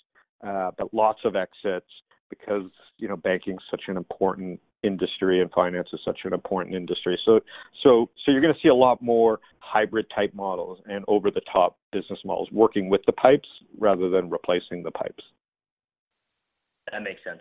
uh, 0.47 0.71
but 0.77 0.93
lots 0.93 1.21
of 1.25 1.37
exits 1.37 1.91
because 2.31 2.71
you 2.99 3.09
know 3.09 3.17
banking 3.17 3.55
is 3.55 3.65
such 3.71 3.83
an 3.89 3.97
important 3.97 4.61
industry 4.87 5.41
and 5.41 5.51
finance 5.53 5.89
is 5.93 6.01
such 6.05 6.21
an 6.25 6.33
important 6.33 6.75
industry. 6.75 7.19
So 7.25 7.41
so 7.83 8.09
so 8.25 8.33
you're 8.33 8.41
going 8.41 8.55
to 8.55 8.61
see 8.61 8.69
a 8.69 8.75
lot 8.75 9.03
more 9.03 9.41
hybrid 9.59 10.07
type 10.15 10.33
models 10.35 10.79
and 10.87 11.05
over 11.09 11.31
the 11.31 11.43
top 11.53 11.77
business 11.93 12.19
models 12.25 12.49
working 12.53 12.89
with 12.89 13.01
the 13.07 13.13
pipes 13.13 13.49
rather 13.79 14.09
than 14.09 14.31
replacing 14.31 14.83
the 14.83 14.91
pipes. 14.91 15.25
That 16.93 17.03
makes 17.03 17.23
sense. 17.25 17.41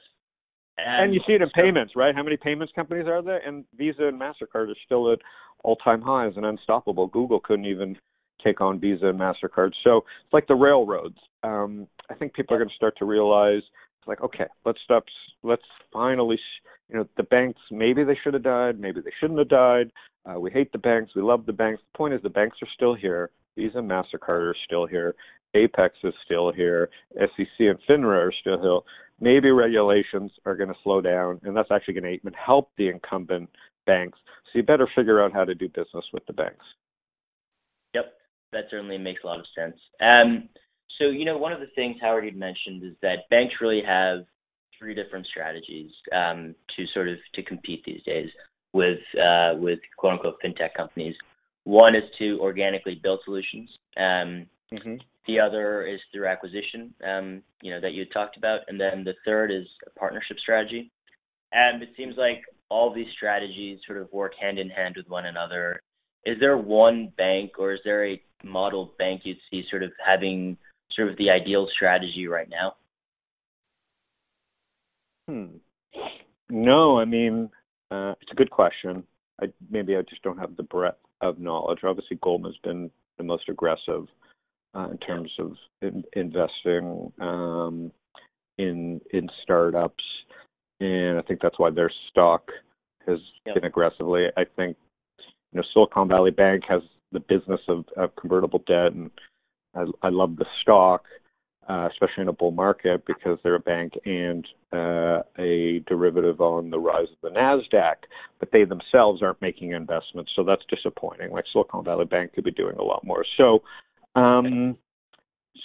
and 0.78 1.14
you 1.14 1.22
see 1.28 1.34
it 1.34 1.42
in 1.42 1.50
so, 1.56 1.62
payments, 1.62 1.94
right? 1.96 2.16
How 2.16 2.24
many 2.24 2.38
payments 2.38 2.74
companies 2.76 3.08
are 3.08 3.22
there? 3.22 3.48
And 3.48 3.64
Visa 3.78 4.08
and 4.08 4.20
Mastercard 4.20 4.70
are 4.70 4.76
still 4.86 5.14
at 5.14 5.20
all-time 5.64 6.02
highs 6.02 6.34
and 6.36 6.46
unstoppable. 6.46 7.08
Google 7.08 7.40
couldn't 7.40 7.66
even 7.66 7.96
take 8.44 8.62
on 8.62 8.80
Visa 8.80 9.08
and 9.08 9.20
Mastercard. 9.20 9.72
So 9.84 9.98
it's 9.98 10.34
like 10.34 10.48
the 10.48 10.56
railroads. 10.56 11.18
Um, 11.44 11.88
I 12.10 12.16
think 12.16 12.34
people 12.34 12.56
are 12.56 12.60
going 12.60 12.70
to 12.70 12.76
start 12.76 12.98
to 12.98 13.06
realize 13.06 13.62
it's 14.00 14.08
like, 14.08 14.22
okay, 14.22 14.46
let's 14.66 14.80
stop. 14.84 15.06
Let's 15.44 15.64
finally, 15.92 16.40
you 16.90 16.98
know, 16.98 17.08
the 17.18 17.24
banks. 17.24 17.60
Maybe 17.72 18.04
they 18.04 18.18
should 18.24 18.34
have 18.34 18.44
died. 18.44 18.80
Maybe 18.80 19.02
they 19.02 19.14
shouldn't 19.20 19.40
have 19.40 19.50
died. 19.50 19.92
Uh, 20.26 20.40
we 20.40 20.52
hate 20.52 20.72
the 20.72 20.78
banks. 20.78 21.12
We 21.16 21.22
love 21.22 21.46
the 21.46 21.54
banks. 21.54 21.82
The 21.92 21.98
point 21.98 22.14
is, 22.14 22.22
the 22.22 22.30
banks 22.30 22.58
are 22.62 22.70
still 22.74 22.96
here. 22.96 23.32
Visa 23.56 23.80
and 23.80 23.90
Mastercard 23.90 24.50
are 24.50 24.56
still 24.66 24.86
here. 24.86 25.16
Apex 25.56 25.96
is 26.04 26.14
still 26.26 26.52
here. 26.52 26.90
SEC 27.16 27.48
and 27.60 27.80
FINRA 27.90 28.28
are 28.28 28.34
still 28.42 28.62
here. 28.62 28.80
Maybe 29.20 29.50
regulations 29.50 30.32
are 30.46 30.56
going 30.56 30.70
to 30.70 30.76
slow 30.84 31.00
down, 31.00 31.40
and 31.44 31.56
that's 31.56 31.72
actually 31.72 31.94
going 31.94 32.20
to 32.20 32.32
help 32.38 32.72
the 32.78 32.90
incumbent 32.90 33.50
banks. 33.86 34.20
So 34.52 34.60
you 34.60 34.64
better 34.64 34.90
figure 34.96 35.24
out 35.24 35.32
how 35.32 35.46
to 35.46 35.56
do 35.56 35.70
business 35.70 36.06
with 36.12 36.26
the 36.26 36.34
banks. 36.34 36.66
Yep, 37.94 38.14
that 38.52 38.66
certainly 38.70 38.98
makes 38.98 39.24
a 39.24 39.28
lot 39.28 39.40
of 39.40 39.46
sense. 39.56 39.78
Um, 40.02 40.50
so 41.00 41.06
you 41.06 41.24
know, 41.24 41.38
one 41.38 41.54
of 41.54 41.62
the 41.62 41.68
things 41.76 41.96
Howard 42.02 42.26
had 42.26 42.36
mentioned 42.36 42.84
is 42.84 42.94
that 43.02 43.30
banks 43.30 43.56
really 43.62 43.82
have 43.86 44.26
three 44.80 44.94
different 44.94 45.26
strategies 45.28 45.92
um, 46.14 46.56
to 46.76 46.86
sort 46.94 47.08
of 47.08 47.18
to 47.34 47.44
compete 47.44 47.84
these 47.86 48.04
days 48.04 48.30
with 48.74 49.00
uh, 49.16 49.54
with 49.56 49.80
quote 49.98 50.14
unquote 50.14 50.36
fintech 50.44 50.74
companies. 50.76 51.16
One 51.64 51.96
is 51.96 52.04
to 52.20 52.40
organically 52.42 53.00
build 53.02 53.22
solutions. 53.26 53.70
Um, 53.98 54.46
mm-hmm. 54.72 54.96
The 55.28 55.40
other 55.40 55.88
is 55.88 56.00
through 56.14 56.28
acquisition, 56.28 56.94
um, 57.04 57.42
you 57.62 57.72
know, 57.72 57.82
that 57.82 57.94
you 57.94 58.06
talked 58.06 58.38
about, 58.38 58.60
and 58.68 58.80
then 58.80 59.04
the 59.04 59.16
third 59.26 59.52
is 59.52 59.66
a 59.88 60.00
partnership 60.00 60.38
strategy. 60.40 60.92
And 61.52 61.82
it 61.82 61.90
seems 61.98 62.16
like 62.18 62.44
all 62.70 62.94
these 62.94 63.08
strategies 63.16 63.80
sort 63.88 64.00
of 64.00 64.12
work 64.12 64.34
hand 64.40 64.60
in 64.60 64.70
hand 64.70 64.96
with 64.98 65.10
one 65.10 65.26
another. 65.26 65.82
Is 66.26 66.38
there 66.40 66.58
one 66.58 67.12
bank 67.18 67.54
or 67.58 67.74
is 67.74 67.80
there 67.84 68.06
a 68.08 68.22
model 68.44 68.94
bank 69.00 69.22
you'd 69.24 69.38
see 69.50 69.64
sort 69.70 69.84
of 69.84 69.92
having 70.06 70.58
sort 70.96 71.10
of 71.10 71.18
the 71.18 71.30
ideal 71.30 71.68
strategy 71.76 72.28
right 72.28 72.50
now? 72.50 72.76
Hmm. 75.28 75.58
No, 76.50 77.00
I 77.00 77.06
mean, 77.06 77.50
uh, 77.92 78.14
it's 78.22 78.32
a 78.32 78.36
good 78.36 78.52
question. 78.52 79.04
I, 79.42 79.48
maybe 79.70 79.96
I 79.96 80.02
just 80.04 80.22
don't 80.22 80.38
have 80.38 80.56
the 80.56 80.64
breadth 80.64 81.00
of 81.22 81.40
knowledge. 81.40 81.80
Obviously, 81.84 82.20
Goldman's 82.22 82.58
been 82.64 82.92
the 83.18 83.24
most 83.24 83.50
aggressive 83.50 84.08
uh, 84.76 84.90
in 84.92 84.98
terms 85.00 85.32
of 85.40 85.54
in, 85.82 86.04
investing 86.14 87.12
um, 87.20 87.92
in 88.58 89.02
in 89.12 89.28
startups, 89.44 90.04
and 90.80 91.18
I 91.18 91.22
think 91.24 91.40
that's 91.42 91.60
why 91.60 91.72
their 91.72 91.92
stock 92.10 92.52
has 93.08 93.20
yep. 93.46 93.56
been 93.56 93.66
aggressively. 93.66 94.28
I 94.38 94.46
think 94.56 94.78
you 95.52 95.58
know 95.60 95.64
Silicon 95.74 96.08
Valley 96.08 96.32
Bank 96.32 96.64
has 96.68 96.82
the 97.12 97.20
business 97.20 97.62
of, 97.68 97.86
of 97.98 98.16
convertible 98.16 98.64
debt, 98.68 98.94
and 98.94 99.10
I, 99.74 99.86
I 100.04 100.10
love 100.10 100.36
the 100.36 100.46
stock 100.62 101.04
uh, 101.68 101.90
especially 101.92 102.22
in 102.22 102.28
a 102.28 102.34
bull 102.34 102.52
market, 102.52 103.04
because 103.06 103.40
they're 103.44 103.56
a 103.56 103.60
bank 103.60 103.94
and 104.06 104.48
uh, 104.72 105.22
a 105.40 105.80
derivative 105.88 106.40
on 106.42 106.70
the 106.70 106.80
rise 106.80 107.08
of 107.12 107.18
the 107.24 107.40
Nasdaq, 107.40 107.96
but 108.40 108.50
they 108.52 108.66
themselves 108.66 109.24
aren't 109.24 109.42
making 109.42 109.72
investments, 109.72 110.32
so 110.36 110.44
that's 110.44 110.64
disappointing. 110.70 111.32
Like 111.32 111.46
Silicon 111.52 111.84
Valley 111.84 112.06
Bank 112.06 112.34
could 112.34 112.44
be 112.44 112.52
doing 112.52 112.76
a 112.78 112.84
lot 112.84 113.04
more. 113.04 113.26
So, 113.38 113.64
um, 114.16 114.78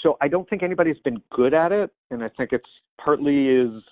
so 0.02 0.16
I 0.20 0.28
don't 0.28 0.48
think 0.48 0.62
anybody's 0.62 0.98
been 1.04 1.20
good 1.32 1.52
at 1.52 1.72
it, 1.72 1.90
and 2.10 2.22
I 2.24 2.30
think 2.36 2.52
it's 2.52 2.64
partly 3.02 3.48
is, 3.48 3.82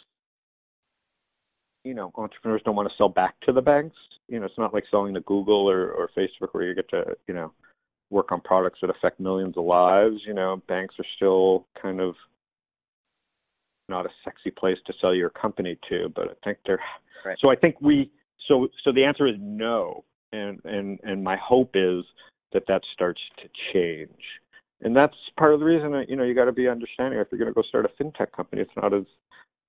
you 1.84 1.94
know, 1.94 2.12
entrepreneurs 2.16 2.62
don't 2.64 2.76
want 2.76 2.88
to 2.88 2.94
sell 2.96 3.08
back 3.08 3.34
to 3.42 3.52
the 3.52 3.62
banks. 3.62 3.96
You 4.28 4.40
know, 4.40 4.46
it's 4.46 4.58
not 4.58 4.74
like 4.74 4.84
selling 4.90 5.14
to 5.14 5.20
Google 5.20 5.68
or, 5.70 5.90
or 5.90 6.10
Facebook 6.16 6.48
where 6.52 6.64
you 6.64 6.74
get 6.74 6.88
to, 6.90 7.16
you 7.26 7.34
know, 7.34 7.52
work 8.10 8.32
on 8.32 8.40
products 8.40 8.78
that 8.80 8.90
affect 8.90 9.20
millions 9.20 9.56
of 9.56 9.64
lives. 9.64 10.16
You 10.26 10.34
know, 10.34 10.62
banks 10.68 10.94
are 10.98 11.06
still 11.16 11.66
kind 11.80 12.00
of 12.00 12.14
not 13.88 14.06
a 14.06 14.10
sexy 14.24 14.50
place 14.50 14.78
to 14.86 14.92
sell 15.00 15.14
your 15.14 15.30
company 15.30 15.78
to, 15.88 16.12
but 16.14 16.28
I 16.28 16.34
think 16.44 16.58
they're. 16.66 16.80
Right. 17.24 17.38
So 17.40 17.50
I 17.50 17.56
think 17.56 17.80
we. 17.80 18.10
So 18.46 18.68
so 18.84 18.92
the 18.92 19.04
answer 19.04 19.26
is 19.26 19.34
no, 19.38 20.04
and 20.32 20.60
and 20.64 20.98
and 21.02 21.22
my 21.22 21.36
hope 21.36 21.70
is 21.74 22.04
that 22.52 22.64
that 22.68 22.82
starts 22.94 23.20
to 23.42 23.48
change, 23.72 24.22
and 24.82 24.96
that's 24.96 25.16
part 25.38 25.52
of 25.52 25.60
the 25.60 25.66
reason 25.66 25.92
that 25.92 26.08
you 26.08 26.16
know 26.16 26.24
you 26.24 26.34
got 26.34 26.46
to 26.46 26.52
be 26.52 26.68
understanding 26.68 27.18
if 27.18 27.28
you're 27.30 27.38
going 27.38 27.50
to 27.50 27.54
go 27.54 27.62
start 27.62 27.84
a 27.84 28.02
fintech 28.02 28.32
company, 28.32 28.62
it's 28.62 28.70
not 28.76 28.94
as 28.94 29.04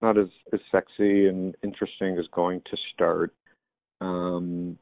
not 0.01 0.17
as 0.17 0.27
as 0.53 0.59
sexy 0.71 1.27
and 1.27 1.55
interesting 1.63 2.17
as 2.17 2.25
going 2.33 2.61
to 2.69 2.77
start 2.93 3.33
um 4.01 4.77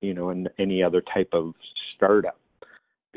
you 0.00 0.14
know 0.14 0.30
in 0.30 0.48
any 0.58 0.82
other 0.82 1.02
type 1.12 1.28
of 1.32 1.52
startup 1.94 2.38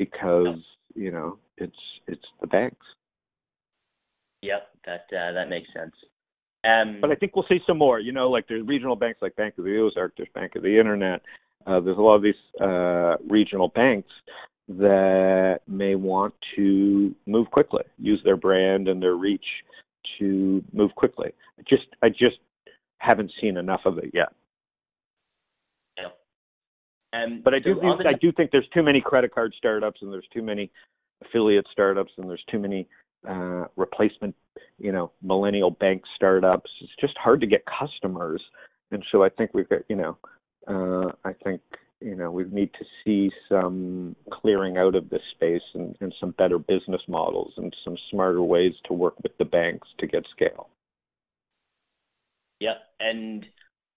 because 0.00 0.56
you 0.94 1.10
know 1.12 1.36
it's 1.58 1.76
it's 2.08 2.24
the 2.40 2.46
banks. 2.46 2.86
Yep, 4.40 4.68
that 4.86 5.04
uh, 5.14 5.32
that 5.32 5.50
makes 5.50 5.68
sense. 5.74 5.92
Um, 6.64 6.98
but 7.00 7.10
I 7.10 7.14
think 7.14 7.36
we'll 7.36 7.44
see 7.48 7.60
some 7.66 7.76
more. 7.76 8.00
You 8.00 8.12
know, 8.12 8.30
like 8.30 8.48
there's 8.48 8.66
regional 8.66 8.96
banks 8.96 9.20
like 9.20 9.36
Bank 9.36 9.54
of 9.58 9.64
the 9.64 9.78
Ozark, 9.78 10.14
there's 10.16 10.28
Bank 10.34 10.56
of 10.56 10.62
the 10.62 10.78
Internet. 10.78 11.20
Uh, 11.66 11.80
there's 11.80 11.98
a 11.98 12.00
lot 12.00 12.16
of 12.16 12.22
these 12.22 12.34
uh, 12.60 13.16
regional 13.28 13.68
banks 13.68 14.10
that 14.68 15.60
may 15.68 15.94
want 15.94 16.32
to 16.56 17.14
move 17.26 17.50
quickly, 17.50 17.82
use 17.98 18.20
their 18.24 18.36
brand 18.36 18.88
and 18.88 19.02
their 19.02 19.16
reach 19.16 19.44
to 20.18 20.64
move 20.72 20.94
quickly. 20.94 21.30
I 21.58 21.62
just 21.68 21.86
I 22.02 22.08
just 22.08 22.38
haven't 22.98 23.32
seen 23.40 23.58
enough 23.58 23.82
of 23.84 23.98
it 23.98 24.10
yet. 24.14 24.32
Um, 27.12 27.40
but 27.44 27.54
I 27.54 27.58
do, 27.58 27.74
so 27.80 28.08
I 28.08 28.12
do 28.20 28.30
think 28.32 28.50
there's 28.52 28.68
too 28.72 28.82
many 28.82 29.00
credit 29.00 29.34
card 29.34 29.52
startups 29.58 30.00
and 30.02 30.12
there's 30.12 30.28
too 30.32 30.42
many 30.42 30.70
affiliate 31.24 31.66
startups 31.72 32.12
and 32.16 32.28
there's 32.28 32.44
too 32.50 32.58
many 32.58 32.86
uh, 33.28 33.64
replacement, 33.76 34.34
you 34.78 34.92
know, 34.92 35.10
millennial 35.22 35.70
bank 35.70 36.02
startups. 36.16 36.70
It's 36.80 36.92
just 37.00 37.16
hard 37.18 37.40
to 37.40 37.46
get 37.46 37.64
customers, 37.66 38.42
and 38.90 39.04
so 39.10 39.22
I 39.22 39.28
think 39.28 39.52
we've 39.52 39.68
got, 39.68 39.80
you 39.88 39.96
know, 39.96 40.18
uh, 40.68 41.12
I 41.24 41.32
think 41.44 41.60
you 42.00 42.14
know 42.16 42.30
we 42.30 42.44
need 42.44 42.70
to 42.74 42.84
see 43.04 43.30
some 43.48 44.16
clearing 44.32 44.78
out 44.78 44.94
of 44.94 45.10
this 45.10 45.22
space 45.34 45.62
and, 45.74 45.96
and 46.00 46.14
some 46.20 46.30
better 46.32 46.58
business 46.58 47.02
models 47.08 47.52
and 47.56 47.74
some 47.84 47.96
smarter 48.10 48.42
ways 48.42 48.72
to 48.86 48.94
work 48.94 49.14
with 49.22 49.36
the 49.38 49.44
banks 49.44 49.88
to 49.98 50.06
get 50.06 50.24
scale. 50.34 50.68
Yeah, 52.60 52.74
and 53.00 53.46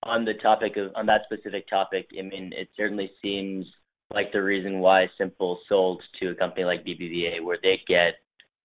on 0.04 0.26
the 0.26 0.34
topic 0.36 0.78
of 0.78 0.92
on 0.96 1.06
that 1.08 1.22
specific 1.26 1.68
topic, 1.68 2.10
I 2.18 2.22
mean, 2.22 2.54
it 2.56 2.70
certainly 2.76 3.12
seems 3.22 3.66
like 4.14 4.32
the 4.32 4.44
reason 4.44 4.80
why 4.80 5.08
Simple 5.18 5.60
sold 5.68 6.02
to 6.20 6.30
a 6.30 6.36
company 6.36 6.66
like 6.66 6.86
BBVA, 6.86 7.44
where 7.44 7.58
they 7.62 7.82
get, 7.88 8.16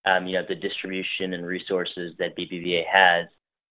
um, 0.04 0.26
you 0.26 0.34
know, 0.34 0.44
the 0.48 0.54
distribution 0.54 1.32
and 1.32 1.46
resources 1.46 2.14
that 2.18 2.36
BBVA 2.36 2.82
has, 2.92 3.28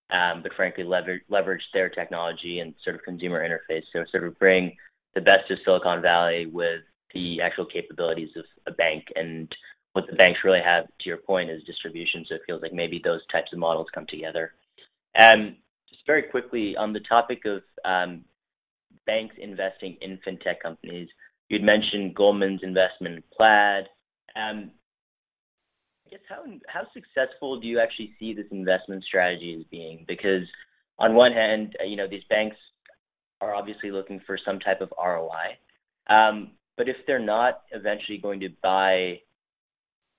um, 0.10 0.42
but 0.42 0.54
frankly 0.56 0.84
leverage 0.84 1.24
leverage 1.30 1.64
their 1.74 1.90
technology 1.90 2.60
and 2.60 2.74
sort 2.84 2.96
of 2.96 3.04
consumer 3.04 3.48
interface. 3.48 3.84
So 3.94 4.04
sort 4.12 4.24
of 4.24 4.38
bring 4.40 4.76
the 5.16 5.22
best 5.22 5.50
of 5.52 5.60
Silicon 5.66 6.02
Valley 6.02 6.46
with 6.46 6.82
the 7.14 7.42
actual 7.42 7.66
capabilities 7.66 8.30
of 8.36 8.46
a 8.66 8.72
bank 8.72 9.06
and 9.16 9.52
what 9.94 10.06
the 10.08 10.16
banks 10.16 10.42
really 10.44 10.62
have, 10.64 10.86
to 10.86 11.10
your 11.10 11.18
point, 11.18 11.50
is 11.50 11.64
distribution. 11.64 12.26
So 12.28 12.36
it 12.36 12.42
feels 12.46 12.62
like 12.62 12.74
maybe 12.74 13.02
those 13.04 13.22
types 13.32 13.52
of 13.52 13.60
models 13.60 13.88
come 13.94 14.06
together. 14.08 14.54
Um, 15.20 15.56
very 16.08 16.24
quickly 16.24 16.76
on 16.78 16.94
the 16.94 17.02
topic 17.02 17.44
of 17.46 17.62
um, 17.86 18.24
banks 19.06 19.36
investing 19.38 19.98
in 20.02 20.18
fintech 20.26 20.60
companies. 20.64 21.10
You'd 21.50 21.64
mentioned 21.64 22.16
Goldman's 22.16 22.62
investment 22.64 23.16
in 23.18 23.24
Plaid. 23.36 23.84
Um, 24.36 24.72
I 26.08 26.12
guess 26.12 26.20
how 26.30 26.44
how 26.68 26.88
successful 26.94 27.60
do 27.60 27.68
you 27.68 27.80
actually 27.80 28.14
see 28.18 28.34
this 28.34 28.46
investment 28.52 29.04
strategy 29.04 29.58
as 29.60 29.66
being? 29.70 30.06
Because 30.08 30.44
on 30.98 31.16
one 31.16 31.34
hand, 31.34 31.76
uh, 31.82 31.86
you 31.86 31.98
know 31.98 32.08
these 32.08 32.24
banks 32.30 32.56
are 33.42 33.54
obviously 33.54 33.92
looking 33.92 34.22
for 34.26 34.38
some 34.44 34.60
type 34.60 34.82
of 34.82 34.92
ROI, 34.98 35.58
um, 36.10 36.52
but 36.78 36.88
if 36.88 36.96
they're 37.06 37.20
not 37.20 37.62
eventually 37.72 38.18
going 38.18 38.40
to 38.40 38.50
buy 38.64 39.20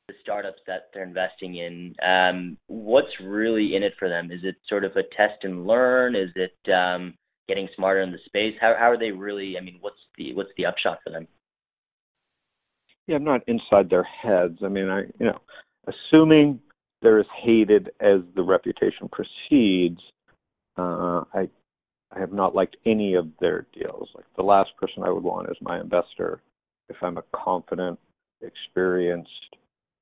the 0.09 0.15
startups 0.23 0.61
that 0.67 0.89
they're 0.93 1.05
investing 1.05 1.57
in, 1.57 1.95
um, 2.05 2.57
what's 2.67 3.13
really 3.23 3.77
in 3.77 3.83
it 3.83 3.93
for 3.99 4.09
them? 4.09 4.33
Is 4.33 4.41
it 4.43 4.57
sort 4.69 4.85
of 4.85 4.93
a 4.93 5.03
test 5.17 5.45
and 5.45 5.67
learn? 5.67 6.17
Is 6.17 6.31
it 6.35 6.73
um, 6.73 7.15
getting 7.47 7.69
smarter 7.77 8.01
in 8.01 8.11
the 8.11 8.19
space? 8.27 8.55
How 8.61 8.75
how 8.79 8.91
are 8.91 8.99
they 8.99 9.11
really? 9.11 9.57
I 9.59 9.63
mean, 9.63 9.79
what's 9.81 10.01
the 10.17 10.35
what's 10.35 10.51
the 10.57 10.67
upshot 10.67 10.99
for 11.05 11.11
them? 11.11 11.29
Yeah, 13.07 13.17
I'm 13.17 13.25
not 13.25 13.43
inside 13.47 13.91
their 13.91 14.05
heads. 14.05 14.59
I 14.65 14.69
mean, 14.69 14.89
I 14.89 15.03
you 15.21 15.27
know, 15.27 15.41
assuming 15.87 16.61
they're 17.03 17.21
as 17.21 17.27
hated 17.43 17.91
as 18.01 18.21
the 18.35 18.43
reputation 18.43 19.09
proceeds, 19.13 20.01
uh, 20.79 21.25
I 21.35 21.49
I 22.13 22.19
have 22.19 22.33
not 22.33 22.55
liked 22.55 22.77
any 22.87 23.15
of 23.15 23.29
their 23.41 23.67
deals. 23.75 24.09
Like 24.15 24.25
the 24.37 24.43
last 24.43 24.71
person 24.79 25.03
I 25.03 25.11
would 25.11 25.23
want 25.23 25.51
as 25.51 25.57
my 25.61 25.79
investor, 25.79 26.41
if 26.89 26.97
I'm 27.03 27.19
a 27.19 27.25
confident, 27.35 27.99
experienced 28.41 29.57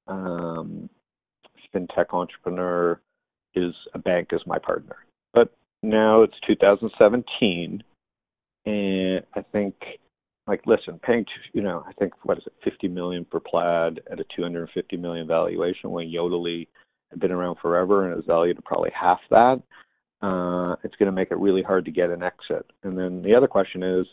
um, 0.09 0.89
fintech 1.75 2.13
entrepreneur 2.13 3.01
is 3.55 3.75
a 3.95 3.99
bank 3.99 4.33
as 4.33 4.41
my 4.47 4.59
partner. 4.59 4.97
But 5.33 5.55
now 5.83 6.23
it's 6.23 6.35
2017, 6.47 7.83
and 8.67 9.23
I 9.35 9.43
think 9.53 9.75
like 10.47 10.63
listen, 10.67 11.01
paying 11.03 11.25
you 11.53 11.63
know 11.63 11.85
I 11.87 11.93
think 11.95 12.13
what 12.25 12.39
is 12.39 12.45
it 12.47 12.53
50 12.65 12.89
million 12.89 13.27
for 13.31 13.41
Plaid 13.41 14.01
at 14.11 14.21
a 14.21 14.25
250 14.35 14.97
million 14.97 15.27
valuation 15.27 15.91
when 15.91 16.09
Yodlee 16.09 16.69
had 17.11 17.21
been 17.21 17.33
around 17.33 17.57
forever 17.61 18.11
and 18.11 18.19
is 18.19 18.27
valued 18.27 18.59
at 18.59 18.65
probably 18.65 18.91
half 18.99 19.21
that. 19.31 19.61
Uh, 20.23 20.77
it's 20.83 20.97
going 20.97 21.07
to 21.07 21.13
make 21.13 21.31
it 21.31 21.39
really 21.39 21.63
hard 21.63 21.85
to 21.85 21.91
get 21.91 22.11
an 22.11 22.23
exit. 22.23 22.67
And 22.83 22.99
then 22.99 23.23
the 23.23 23.35
other 23.35 23.47
question 23.47 23.83
is, 23.83 24.07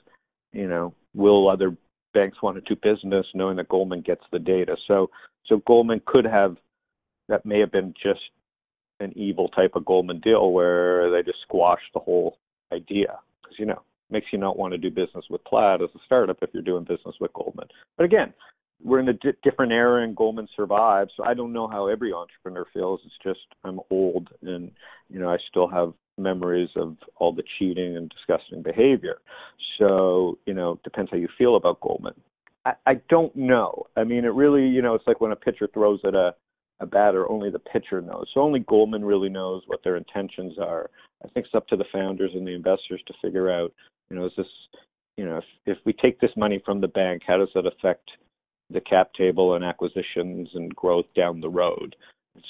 you 0.51 0.67
know, 0.67 0.93
will 1.15 1.49
other 1.49 1.75
banks 2.13 2.41
want 2.41 2.55
to 2.55 2.75
do 2.75 2.79
business 2.81 3.25
knowing 3.33 3.57
that 3.57 3.69
Goldman 3.69 4.01
gets 4.01 4.23
the 4.31 4.39
data? 4.39 4.75
So 4.87 5.09
so 5.45 5.61
Goldman 5.67 6.01
could 6.05 6.25
have 6.25 6.57
that 7.29 7.45
may 7.45 7.59
have 7.59 7.71
been 7.71 7.93
just 8.01 8.21
an 8.99 9.13
evil 9.15 9.49
type 9.49 9.71
of 9.75 9.85
Goldman 9.85 10.19
deal 10.19 10.51
where 10.51 11.11
they 11.11 11.23
just 11.23 11.41
squashed 11.41 11.93
the 11.93 11.99
whole 11.99 12.37
idea 12.71 13.19
because 13.41 13.57
you 13.59 13.65
know 13.65 13.81
makes 14.09 14.27
you 14.31 14.37
not 14.37 14.57
want 14.57 14.73
to 14.73 14.77
do 14.77 14.89
business 14.89 15.25
with 15.29 15.43
Plaid 15.43 15.81
as 15.81 15.89
a 15.95 15.99
startup 16.05 16.37
if 16.41 16.49
you're 16.53 16.61
doing 16.61 16.83
business 16.83 17.15
with 17.19 17.33
Goldman. 17.33 17.67
But 17.97 18.03
again, 18.03 18.33
we're 18.83 18.99
in 18.99 19.09
a 19.09 19.13
di- 19.13 19.31
different 19.43 19.71
era 19.71 20.03
and 20.03 20.15
Goldman 20.15 20.47
survived, 20.55 21.11
so 21.15 21.23
I 21.23 21.33
don't 21.33 21.53
know 21.53 21.67
how 21.67 21.87
every 21.87 22.13
entrepreneur 22.13 22.65
feels. 22.73 23.01
It's 23.05 23.15
just 23.23 23.45
I'm 23.63 23.79
old 23.89 24.29
and 24.41 24.71
you 25.09 25.19
know 25.19 25.29
I 25.29 25.37
still 25.49 25.67
have 25.67 25.93
memories 26.17 26.69
of 26.75 26.95
all 27.15 27.33
the 27.33 27.43
cheating 27.57 27.97
and 27.97 28.11
disgusting 28.11 28.61
behavior. 28.61 29.17
So 29.79 30.37
you 30.45 30.53
know 30.53 30.79
depends 30.83 31.11
how 31.11 31.17
you 31.17 31.29
feel 31.37 31.55
about 31.55 31.81
Goldman. 31.81 32.15
I, 32.85 33.01
don't 33.09 33.35
know. 33.35 33.87
I 33.97 34.05
mean, 34.05 34.23
it 34.23 34.33
really 34.33 34.65
you 34.67 34.81
know 34.81 34.95
it's 34.95 35.07
like 35.07 35.21
when 35.21 35.31
a 35.31 35.35
pitcher 35.35 35.67
throws 35.73 35.99
at 36.05 36.15
a 36.15 36.33
a 36.79 36.85
batter, 36.85 37.29
only 37.29 37.49
the 37.49 37.59
pitcher 37.59 38.01
knows. 38.01 38.27
So 38.33 38.41
only 38.41 38.59
Goldman 38.59 39.05
really 39.05 39.29
knows 39.29 39.63
what 39.67 39.83
their 39.83 39.95
intentions 39.95 40.57
are. 40.59 40.89
I 41.23 41.27
think 41.29 41.45
it's 41.45 41.55
up 41.55 41.67
to 41.67 41.77
the 41.77 41.85
founders 41.91 42.31
and 42.33 42.45
the 42.45 42.53
investors 42.53 43.01
to 43.07 43.13
figure 43.21 43.49
out, 43.51 43.73
you 44.09 44.17
know, 44.17 44.25
is 44.25 44.33
this, 44.37 44.47
you 45.17 45.25
know, 45.25 45.37
if, 45.37 45.43
if 45.65 45.77
we 45.85 45.93
take 45.93 46.19
this 46.19 46.31
money 46.35 46.61
from 46.65 46.81
the 46.81 46.87
bank, 46.87 47.21
how 47.25 47.37
does 47.37 47.49
that 47.55 47.65
affect 47.65 48.09
the 48.69 48.81
cap 48.81 49.11
table 49.17 49.55
and 49.55 49.63
acquisitions 49.63 50.49
and 50.53 50.75
growth 50.75 51.05
down 51.15 51.41
the 51.41 51.49
road? 51.49 51.95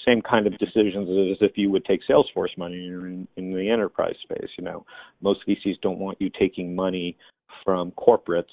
Same 0.05 0.21
kind 0.21 0.47
of 0.47 0.57
decisions 0.59 1.09
as 1.09 1.37
if 1.41 1.57
you 1.57 1.69
would 1.69 1.83
take 1.85 1.99
Salesforce 2.09 2.57
money 2.57 2.87
in, 2.87 3.27
in 3.35 3.53
the 3.53 3.69
enterprise 3.69 4.15
space. 4.23 4.49
You 4.57 4.63
know, 4.63 4.85
most 5.21 5.41
VCs 5.47 5.81
don't 5.81 5.99
want 5.99 6.21
you 6.21 6.29
taking 6.39 6.73
money 6.73 7.17
from 7.65 7.91
corporates 7.91 8.45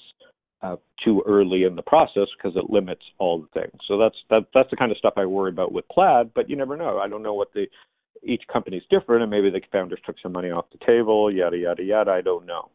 uh, 0.61 0.75
too 1.03 1.23
early 1.25 1.63
in 1.63 1.75
the 1.75 1.81
process 1.81 2.27
because 2.37 2.55
it 2.55 2.69
limits 2.69 3.01
all 3.17 3.41
the 3.41 3.59
things. 3.59 3.79
So 3.87 3.97
that's 3.97 4.15
that 4.29 4.45
that's 4.53 4.69
the 4.69 4.75
kind 4.75 4.91
of 4.91 4.97
stuff 4.97 5.13
I 5.17 5.25
worry 5.25 5.49
about 5.49 5.71
with 5.71 5.87
Plaid. 5.89 6.31
But 6.35 6.49
you 6.49 6.55
never 6.55 6.77
know. 6.77 6.99
I 6.99 7.07
don't 7.07 7.23
know 7.23 7.33
what 7.33 7.53
the 7.53 7.65
each 8.23 8.43
company 8.51 8.77
is 8.77 8.83
different, 8.89 9.23
and 9.23 9.31
maybe 9.31 9.49
the 9.49 9.61
founders 9.71 9.99
took 10.05 10.17
some 10.21 10.33
money 10.33 10.51
off 10.51 10.65
the 10.71 10.85
table. 10.85 11.31
Yada 11.31 11.57
yada 11.57 11.83
yada. 11.83 12.11
I 12.11 12.21
don't 12.21 12.45
know. 12.45 12.69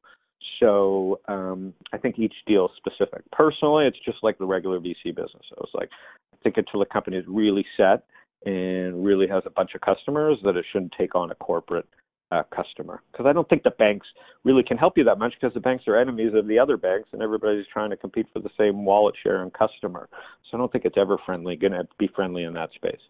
So 0.61 1.21
um, 1.29 1.75
I 1.93 1.99
think 1.99 2.19
each 2.19 2.35
deal 2.47 2.67
is 2.67 2.73
specific. 2.76 3.23
Personally, 3.33 3.87
it's 3.87 3.99
just 4.05 4.19
like 4.23 4.38
the 4.38 4.47
regular 4.47 4.81
VC 4.81 5.07
business. 5.07 5.45
So 5.50 5.57
it's 5.62 5.75
like 5.75 5.91
I 6.33 6.37
think 6.43 6.57
until 6.57 6.83
a 6.83 6.87
company 6.87 7.17
is 7.17 7.25
really 7.29 7.65
set 7.76 8.05
and 8.45 9.05
really 9.05 9.26
has 9.29 9.43
a 9.47 9.50
bunch 9.50 9.71
of 9.75 9.81
customers, 9.81 10.38
that 10.45 10.57
it 10.57 10.65
shouldn't 10.73 10.95
take 10.99 11.15
on 11.15 11.31
a 11.31 11.35
corporate 11.35 11.88
uh, 12.33 12.43
customer. 12.55 13.03
Because 13.11 13.26
I 13.26 13.33
don't 13.33 13.49
think 13.49 13.62
the 13.62 13.71
banks 13.71 14.07
really 14.45 14.62
can 14.62 14.76
help 14.76 14.97
you 14.97 15.05
that 15.05 15.19
much 15.19 15.35
because 15.41 15.55
the 15.55 15.61
banks 15.61 15.85
are 15.87 15.97
enemies 15.97 16.33
of 16.35 16.47
the 16.47 16.59
other 16.59 16.76
banks 16.76 17.09
and 17.12 17.23
everybody's 17.23 17.67
trying 17.73 17.91
to 17.91 17.97
compete 17.97 18.26
for 18.33 18.41
the 18.41 18.50
same 18.59 18.85
wallet 18.85 19.15
share 19.23 19.43
and 19.43 19.53
customer. 19.53 20.09
So 20.50 20.57
I 20.57 20.59
don't 20.59 20.71
think 20.71 20.85
it's 20.85 20.99
ever 20.99 21.19
friendly, 21.25 21.57
going 21.57 21.73
to 21.73 21.87
be 21.99 22.09
friendly 22.15 22.45
in 22.45 22.55
that 22.55 22.71
space. 22.75 23.00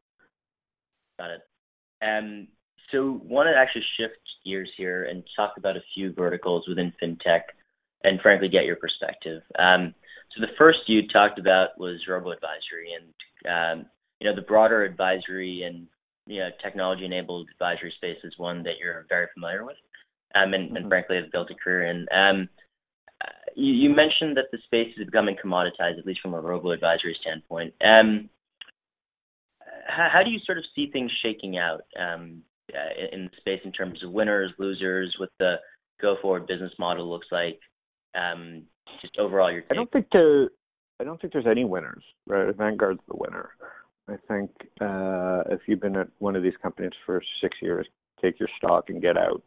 Got 1.18 1.30
it. 1.30 1.42
Um, 2.02 2.48
so 2.92 3.20
want 3.24 3.48
to 3.48 3.58
actually 3.58 3.84
shift 3.98 4.20
gears 4.44 4.70
here 4.76 5.04
and 5.04 5.24
talk 5.34 5.54
about 5.56 5.76
a 5.76 5.82
few 5.94 6.12
verticals 6.12 6.66
within 6.68 6.92
fintech 7.02 7.42
and 8.04 8.20
frankly 8.20 8.48
get 8.48 8.64
your 8.64 8.76
perspective. 8.76 9.42
Um, 9.58 9.94
so 10.34 10.40
the 10.40 10.52
first 10.58 10.80
you 10.86 11.08
talked 11.08 11.38
about 11.38 11.78
was 11.78 12.00
robo 12.08 12.30
advisory 12.30 12.90
and 12.94 13.06
um, 13.46 13.86
you 14.20 14.28
know 14.28 14.36
the 14.36 14.42
broader 14.42 14.84
advisory 14.84 15.62
and 15.62 15.86
you 16.26 16.40
know, 16.40 16.48
technology-enabled 16.62 17.48
advisory 17.52 17.92
space 17.96 18.18
is 18.24 18.34
one 18.36 18.62
that 18.64 18.74
you're 18.80 19.06
very 19.08 19.28
familiar 19.32 19.64
with, 19.64 19.76
um, 20.34 20.54
and, 20.54 20.68
mm-hmm. 20.68 20.76
and 20.76 20.88
frankly 20.88 21.16
have 21.16 21.30
built 21.32 21.50
a 21.50 21.54
career 21.54 21.86
in. 21.86 22.06
Um, 22.12 22.48
you, 23.54 23.72
you, 23.72 23.88
mentioned 23.88 24.36
that 24.36 24.50
the 24.52 24.58
space 24.66 24.92
is 24.98 25.06
becoming 25.06 25.36
commoditized, 25.42 25.98
at 25.98 26.04
least 26.04 26.20
from 26.20 26.34
a 26.34 26.40
robo-advisory 26.40 27.16
standpoint. 27.20 27.72
Um, 27.82 28.28
how, 29.86 30.08
how, 30.12 30.22
do 30.22 30.30
you 30.30 30.40
sort 30.44 30.58
of 30.58 30.64
see 30.74 30.90
things 30.90 31.10
shaking 31.22 31.56
out 31.56 31.82
um, 31.98 32.42
uh, 32.74 33.06
in 33.12 33.24
the 33.24 33.30
space 33.38 33.60
in 33.64 33.72
terms 33.72 34.02
of 34.02 34.12
winners, 34.12 34.52
losers, 34.58 35.14
what 35.18 35.30
the 35.38 35.56
go-forward 36.00 36.46
business 36.46 36.72
model 36.78 37.08
looks 37.10 37.28
like? 37.30 37.60
Um, 38.14 38.62
just 39.00 39.18
overall, 39.18 39.52
your 39.52 39.62
take. 39.62 39.72
I 39.72 39.74
don't 39.74 39.92
think 39.92 40.06
there. 40.12 40.48
I 41.00 41.04
don't 41.04 41.20
think 41.20 41.32
there's 41.32 41.46
any 41.46 41.64
winners. 41.64 42.02
Right, 42.26 42.54
Vanguard's 42.56 43.00
the 43.08 43.16
winner. 43.16 43.50
I 44.08 44.16
think 44.28 44.50
uh, 44.80 45.42
if 45.50 45.60
you've 45.66 45.80
been 45.80 45.96
at 45.96 46.08
one 46.18 46.36
of 46.36 46.42
these 46.42 46.56
companies 46.62 46.92
for 47.04 47.22
six 47.42 47.56
years, 47.60 47.86
take 48.22 48.38
your 48.38 48.48
stock 48.56 48.88
and 48.88 49.02
get 49.02 49.16
out 49.16 49.42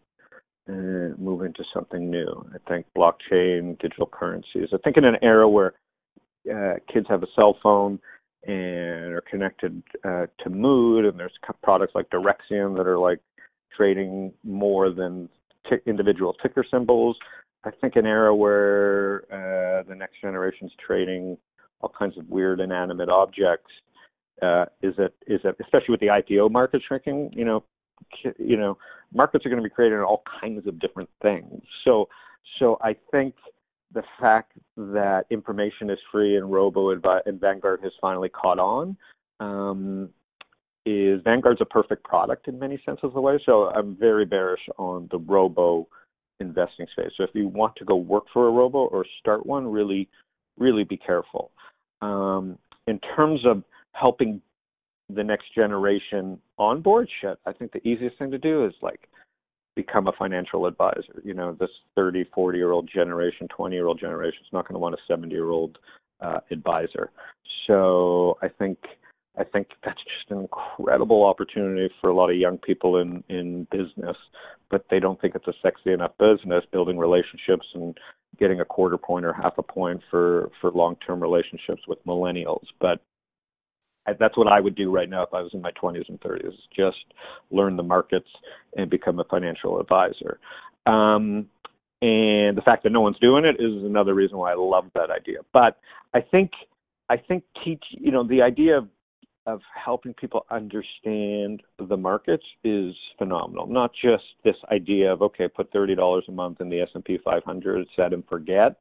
and 0.67 1.17
move 1.17 1.41
into 1.43 1.63
something 1.73 2.11
new. 2.11 2.45
I 2.53 2.69
think 2.69 2.85
blockchain, 2.95 3.79
digital 3.79 4.07
currencies. 4.11 4.69
I 4.73 4.77
think 4.83 4.97
in 4.97 5.05
an 5.05 5.17
era 5.21 5.49
where 5.49 5.73
uh, 6.53 6.75
kids 6.91 7.07
have 7.09 7.23
a 7.23 7.27
cell 7.35 7.57
phone 7.63 7.99
and 8.45 9.13
are 9.13 9.23
connected 9.29 9.81
uh, 10.03 10.27
to 10.43 10.49
mood, 10.49 11.05
and 11.05 11.19
there's 11.19 11.33
products 11.61 11.93
like 11.95 12.09
Direxion 12.09 12.77
that 12.77 12.87
are 12.87 12.97
like 12.97 13.19
trading 13.75 14.33
more 14.43 14.91
than 14.91 15.29
individual 15.85 16.33
ticker 16.41 16.65
symbols. 16.69 17.17
I 17.63 17.71
think 17.71 17.95
an 17.95 18.05
era 18.05 18.33
where 18.33 19.23
uh, 19.31 19.83
the 19.83 19.95
next 19.95 20.21
generation's 20.21 20.71
trading 20.85 21.37
all 21.81 21.91
kinds 21.97 22.17
of 22.17 22.27
weird 22.29 22.59
inanimate 22.59 23.09
objects 23.09 23.71
uh, 24.41 24.65
is 24.81 24.95
that 24.97 25.13
is 25.27 25.41
that 25.43 25.55
especially 25.59 25.91
with 25.91 25.99
the 25.99 26.07
IPO 26.07 26.51
market 26.51 26.81
shrinking, 26.87 27.31
you 27.33 27.45
know, 27.45 27.63
you 28.37 28.57
know, 28.57 28.77
markets 29.13 29.45
are 29.45 29.49
going 29.49 29.61
to 29.61 29.67
be 29.67 29.73
creating 29.73 29.99
all 29.99 30.23
kinds 30.41 30.65
of 30.67 30.79
different 30.79 31.09
things. 31.21 31.61
So, 31.83 32.07
so 32.59 32.77
I 32.81 32.95
think 33.11 33.35
the 33.93 34.03
fact 34.19 34.53
that 34.77 35.25
information 35.29 35.89
is 35.89 35.97
free 36.11 36.37
and 36.37 36.51
Robo 36.51 36.91
and 36.91 37.39
Vanguard 37.39 37.81
has 37.83 37.91
finally 37.99 38.29
caught 38.29 38.59
on 38.59 38.95
um, 39.39 40.09
is 40.85 41.21
Vanguard's 41.23 41.61
a 41.61 41.65
perfect 41.65 42.03
product 42.03 42.47
in 42.47 42.59
many 42.59 42.79
senses 42.85 43.03
of 43.05 43.13
the 43.13 43.21
way. 43.21 43.39
So 43.45 43.69
I'm 43.69 43.95
very 43.95 44.25
bearish 44.25 44.61
on 44.77 45.07
the 45.11 45.17
Robo 45.17 45.87
investing 46.39 46.85
space. 46.91 47.11
So 47.17 47.23
if 47.23 47.31
you 47.33 47.47
want 47.47 47.75
to 47.77 47.85
go 47.85 47.95
work 47.95 48.25
for 48.31 48.47
a 48.47 48.51
Robo 48.51 48.79
or 48.79 49.05
start 49.19 49.45
one, 49.45 49.67
really, 49.67 50.07
really 50.57 50.83
be 50.83 50.97
careful. 50.97 51.51
Um, 52.01 52.57
in 52.87 52.99
terms 53.15 53.41
of 53.45 53.63
helping 53.93 54.41
the 55.09 55.23
next 55.23 55.53
generation 55.55 56.39
onboard 56.57 57.09
shit, 57.21 57.37
I 57.45 57.53
think 57.53 57.71
the 57.71 57.85
easiest 57.87 58.17
thing 58.17 58.31
to 58.31 58.37
do 58.37 58.65
is 58.65 58.73
like 58.81 59.09
become 59.81 60.07
a 60.07 60.11
financial 60.11 60.65
advisor. 60.65 61.21
You 61.23 61.33
know, 61.33 61.55
this 61.57 61.69
30, 61.95 62.25
40 62.35 62.57
year 62.57 62.71
old 62.71 62.89
generation, 62.93 63.47
20 63.55 63.75
year 63.75 63.87
old 63.87 63.99
generation 63.99 64.39
is 64.41 64.51
not 64.51 64.67
going 64.67 64.75
to 64.75 64.79
want 64.79 64.95
a 64.95 64.97
70 65.07 65.33
year 65.33 65.49
old 65.49 65.77
uh, 66.19 66.39
advisor. 66.51 67.11
So 67.65 68.37
I 68.41 68.49
think 68.49 68.77
I 69.37 69.45
think 69.45 69.67
that's 69.85 70.03
just 70.03 70.31
an 70.31 70.39
incredible 70.39 71.23
opportunity 71.25 71.93
for 72.01 72.09
a 72.09 72.15
lot 72.15 72.29
of 72.29 72.35
young 72.35 72.57
people 72.57 72.97
in 72.97 73.23
in 73.29 73.67
business, 73.71 74.17
but 74.69 74.85
they 74.89 74.99
don't 74.99 75.19
think 75.21 75.35
it's 75.35 75.47
a 75.47 75.53
sexy 75.61 75.93
enough 75.93 76.11
business. 76.19 76.65
Building 76.73 76.97
relationships 76.97 77.67
and 77.73 77.97
getting 78.37 78.59
a 78.59 78.65
quarter 78.65 78.97
point 78.97 79.25
or 79.25 79.31
half 79.31 79.57
a 79.57 79.63
point 79.63 80.01
for 80.11 80.51
for 80.59 80.71
long 80.71 80.97
term 81.07 81.21
relationships 81.21 81.83
with 81.87 82.03
millennials, 82.05 82.65
but 82.81 82.99
that's 84.19 84.37
what 84.37 84.47
I 84.47 84.59
would 84.59 84.75
do 84.75 84.91
right 84.91 85.09
now 85.09 85.23
if 85.23 85.33
I 85.33 85.41
was 85.41 85.51
in 85.53 85.61
my 85.61 85.71
20s 85.71 86.07
and 86.09 86.19
30s. 86.21 86.53
Just 86.75 86.97
learn 87.51 87.75
the 87.75 87.83
markets 87.83 88.29
and 88.75 88.89
become 88.89 89.19
a 89.19 89.23
financial 89.25 89.79
advisor. 89.79 90.39
Um, 90.85 91.47
and 92.01 92.57
the 92.57 92.61
fact 92.63 92.83
that 92.83 92.91
no 92.91 93.01
one's 93.01 93.19
doing 93.19 93.43
it 93.43 93.55
is 93.59 93.83
another 93.83 94.13
reason 94.13 94.37
why 94.37 94.51
I 94.51 94.55
love 94.55 94.85
that 94.93 95.09
idea. 95.11 95.39
But 95.51 95.77
I 96.13 96.21
think 96.21 96.51
I 97.09 97.17
think 97.17 97.43
teach 97.63 97.83
you 97.89 98.11
know 98.11 98.25
the 98.25 98.41
idea 98.41 98.77
of 98.77 98.87
of 99.45 99.61
helping 99.73 100.13
people 100.13 100.45
understand 100.51 101.63
the 101.87 101.97
markets 101.97 102.43
is 102.63 102.93
phenomenal. 103.17 103.67
Not 103.67 103.91
just 104.01 104.23
this 104.43 104.55
idea 104.71 105.11
of 105.11 105.21
okay, 105.23 105.47
put 105.47 105.71
thirty 105.73 105.95
dollars 105.95 106.23
a 106.29 106.31
month 106.31 106.61
in 106.61 106.69
the 106.69 106.79
S 106.79 106.89
and 106.93 107.03
P 107.03 107.17
500, 107.23 107.87
set 107.95 108.13
and 108.13 108.23
forget. 108.27 108.77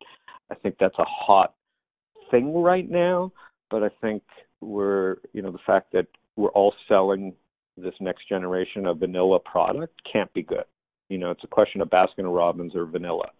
I 0.50 0.54
think 0.54 0.76
that's 0.78 0.98
a 0.98 1.04
hot 1.04 1.54
thing 2.30 2.54
right 2.54 2.88
now. 2.88 3.32
But 3.70 3.82
I 3.82 3.90
think 4.00 4.22
we're 4.60 5.16
you 5.32 5.42
know 5.42 5.50
the 5.50 5.58
fact 5.66 5.92
that 5.92 6.06
we're 6.36 6.50
all 6.50 6.74
selling 6.88 7.34
this 7.76 7.94
next 8.00 8.28
generation 8.28 8.86
of 8.86 8.98
vanilla 8.98 9.38
product 9.38 10.00
can't 10.10 10.32
be 10.34 10.42
good. 10.42 10.64
You 11.08 11.18
know, 11.18 11.30
it's 11.30 11.44
a 11.44 11.48
question 11.48 11.80
of 11.80 11.88
Baskin 11.88 12.18
and 12.18 12.34
Robbins 12.34 12.74
or 12.74 12.84
vanilla, 12.84 13.30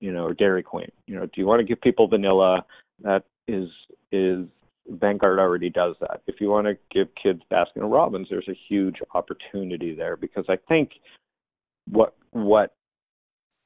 you 0.00 0.12
know, 0.12 0.24
or 0.24 0.34
Dairy 0.34 0.62
Queen. 0.62 0.90
You 1.06 1.16
know, 1.16 1.26
do 1.26 1.32
you 1.36 1.46
want 1.46 1.60
to 1.60 1.66
give 1.66 1.80
people 1.80 2.06
vanilla? 2.06 2.64
That 3.02 3.24
is 3.48 3.68
is 4.12 4.46
Vanguard 4.88 5.38
already 5.38 5.70
does 5.70 5.96
that. 6.00 6.22
If 6.26 6.40
you 6.40 6.48
want 6.48 6.66
to 6.66 6.78
give 6.92 7.08
kids 7.20 7.42
Baskin 7.50 7.76
and 7.76 7.90
Robbins, 7.90 8.28
there's 8.30 8.48
a 8.48 8.58
huge 8.68 8.96
opportunity 9.14 9.94
there 9.94 10.16
because 10.16 10.44
I 10.48 10.56
think 10.68 10.92
what 11.90 12.14
what 12.30 12.74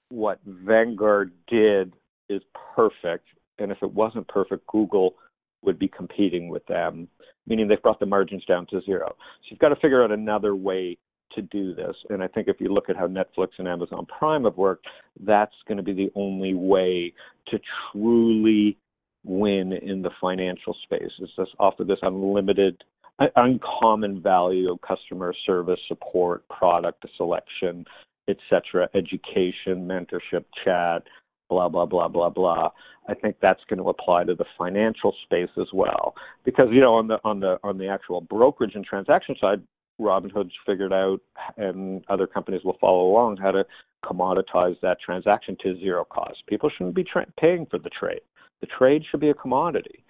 what 0.08 0.40
Vanguard 0.46 1.32
did 1.46 1.92
is 2.28 2.42
perfect, 2.74 3.26
and 3.58 3.70
if 3.70 3.78
it 3.82 3.92
wasn't 3.92 4.26
perfect, 4.28 4.66
Google 4.66 5.14
would 5.62 5.78
be 5.78 5.88
competing 5.88 6.48
with 6.48 6.64
them, 6.66 7.08
meaning 7.46 7.68
they've 7.68 7.82
brought 7.82 8.00
the 8.00 8.06
margins 8.06 8.44
down 8.46 8.66
to 8.70 8.80
zero. 8.82 9.08
So 9.08 9.48
you've 9.50 9.60
got 9.60 9.68
to 9.70 9.76
figure 9.76 10.02
out 10.02 10.10
another 10.10 10.56
way 10.56 10.98
to 11.34 11.42
do 11.42 11.74
this. 11.74 11.94
And 12.08 12.22
I 12.22 12.28
think 12.28 12.48
if 12.48 12.60
you 12.60 12.72
look 12.72 12.88
at 12.88 12.96
how 12.96 13.06
Netflix 13.06 13.48
and 13.58 13.68
Amazon 13.68 14.06
Prime 14.06 14.44
have 14.44 14.56
worked, 14.56 14.86
that's 15.24 15.54
going 15.68 15.78
to 15.78 15.82
be 15.82 15.92
the 15.92 16.10
only 16.14 16.54
way 16.54 17.12
to 17.48 17.58
truly 17.92 18.76
win 19.24 19.72
in 19.72 20.02
the 20.02 20.10
financial 20.20 20.74
space. 20.84 21.10
Is 21.20 21.28
this 21.36 21.48
offer 21.58 21.84
this 21.84 21.98
unlimited, 22.02 22.82
uh, 23.18 23.26
uncommon 23.36 24.20
value 24.22 24.72
of 24.72 24.80
customer 24.80 25.34
service, 25.46 25.80
support, 25.88 26.48
product 26.48 27.04
selection, 27.16 27.84
etc., 28.28 28.88
education, 28.94 29.86
mentorship, 29.86 30.44
chat, 30.64 31.02
blah 31.50 31.68
blah 31.68 31.84
blah 31.84 32.08
blah 32.08 32.30
blah. 32.30 32.70
I 33.08 33.14
think 33.14 33.36
that's 33.42 33.60
going 33.68 33.82
to 33.82 33.88
apply 33.88 34.24
to 34.24 34.34
the 34.34 34.44
financial 34.56 35.14
space 35.24 35.50
as 35.60 35.66
well, 35.74 36.14
because 36.44 36.68
you 36.70 36.80
know 36.80 36.94
on 36.94 37.08
the 37.08 37.18
on 37.24 37.40
the 37.40 37.58
on 37.62 37.76
the 37.76 37.88
actual 37.88 38.22
brokerage 38.22 38.74
and 38.74 38.84
transaction 38.84 39.34
side, 39.38 39.60
Robinhood's 40.00 40.54
figured 40.64 40.92
out, 40.92 41.18
and 41.58 42.02
other 42.08 42.26
companies 42.26 42.62
will 42.64 42.78
follow 42.80 43.10
along 43.10 43.36
how 43.36 43.50
to 43.50 43.64
commoditize 44.04 44.80
that 44.80 44.98
transaction 45.04 45.56
to 45.62 45.78
zero 45.78 46.04
cost. 46.04 46.38
People 46.48 46.70
shouldn't 46.70 46.94
be 46.94 47.04
tra- 47.04 47.26
paying 47.38 47.66
for 47.66 47.78
the 47.78 47.90
trade. 47.90 48.22
The 48.60 48.68
trade 48.78 49.02
should 49.10 49.20
be 49.20 49.30
a 49.30 49.34
commodity, 49.34 50.04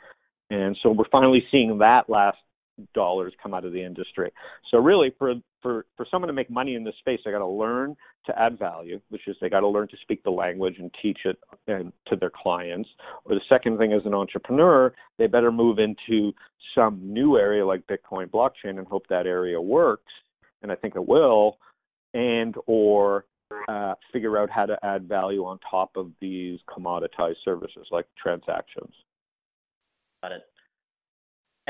and 0.50 0.76
so 0.83 0.90
we're 0.90 1.09
finally 1.11 1.42
seeing 1.50 1.79
that 1.79 2.09
last 2.09 2.38
dollars 2.94 3.32
come 3.42 3.54
out 3.54 3.64
of 3.64 3.72
the 3.72 3.82
industry. 3.82 4.30
So 4.70 4.78
really, 4.78 5.12
for 5.18 5.34
for 5.62 5.86
for 5.96 6.06
someone 6.10 6.28
to 6.28 6.32
make 6.32 6.50
money 6.50 6.74
in 6.74 6.84
this 6.84 6.94
space, 6.98 7.20
they 7.24 7.30
got 7.30 7.38
to 7.38 7.46
learn 7.46 7.96
to 8.26 8.38
add 8.38 8.58
value, 8.58 9.00
which 9.08 9.22
is 9.26 9.36
they 9.40 9.48
got 9.48 9.60
to 9.60 9.68
learn 9.68 9.88
to 9.88 9.96
speak 10.02 10.22
the 10.22 10.30
language 10.30 10.76
and 10.78 10.90
teach 11.02 11.18
it 11.24 11.38
and 11.66 11.92
to 12.08 12.16
their 12.16 12.30
clients. 12.30 12.88
Or 13.24 13.34
the 13.34 13.40
second 13.48 13.78
thing, 13.78 13.92
as 13.92 14.02
an 14.04 14.14
entrepreneur, 14.14 14.92
they 15.18 15.26
better 15.26 15.52
move 15.52 15.78
into 15.78 16.32
some 16.74 17.00
new 17.02 17.36
area 17.36 17.64
like 17.66 17.86
Bitcoin 17.86 18.26
blockchain 18.26 18.78
and 18.78 18.86
hope 18.86 19.06
that 19.08 19.26
area 19.26 19.60
works. 19.60 20.12
And 20.62 20.70
I 20.70 20.74
think 20.74 20.96
it 20.96 21.06
will. 21.06 21.58
And 22.12 22.54
or 22.66 23.24
uh, 23.68 23.94
figure 24.12 24.38
out 24.38 24.50
how 24.50 24.66
to 24.66 24.78
add 24.84 25.08
value 25.08 25.44
on 25.44 25.58
top 25.68 25.90
of 25.96 26.10
these 26.20 26.58
commoditized 26.68 27.36
services 27.44 27.86
like 27.90 28.06
transactions. 28.20 28.92
Got 30.22 30.32
it. 30.32 30.42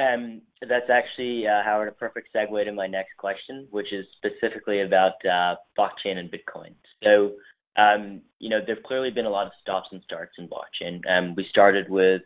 Um, 0.01 0.43
that's 0.69 0.91
actually, 0.91 1.47
uh, 1.47 1.63
Howard, 1.65 1.89
a 1.89 1.93
perfect 1.93 2.29
segue 2.35 2.65
to 2.65 2.73
my 2.73 2.87
next 2.87 3.17
question, 3.19 3.67
which 3.71 3.93
is 3.93 4.07
specifically 4.17 4.83
about 4.83 5.15
uh, 5.25 5.57
blockchain 5.79 6.17
and 6.17 6.31
Bitcoin. 6.31 6.75
So, 7.03 7.33
um, 7.81 8.23
you 8.39 8.49
know, 8.49 8.61
there've 8.65 8.83
clearly 8.83 9.11
been 9.11 9.27
a 9.27 9.31
lot 9.31 9.47
of 9.47 9.53
stops 9.61 9.89
and 9.93 10.03
starts 10.05 10.33
in 10.39 10.49
blockchain. 10.49 11.01
Um, 11.11 11.35
we 11.35 11.47
started 11.51 11.89
with 11.89 12.23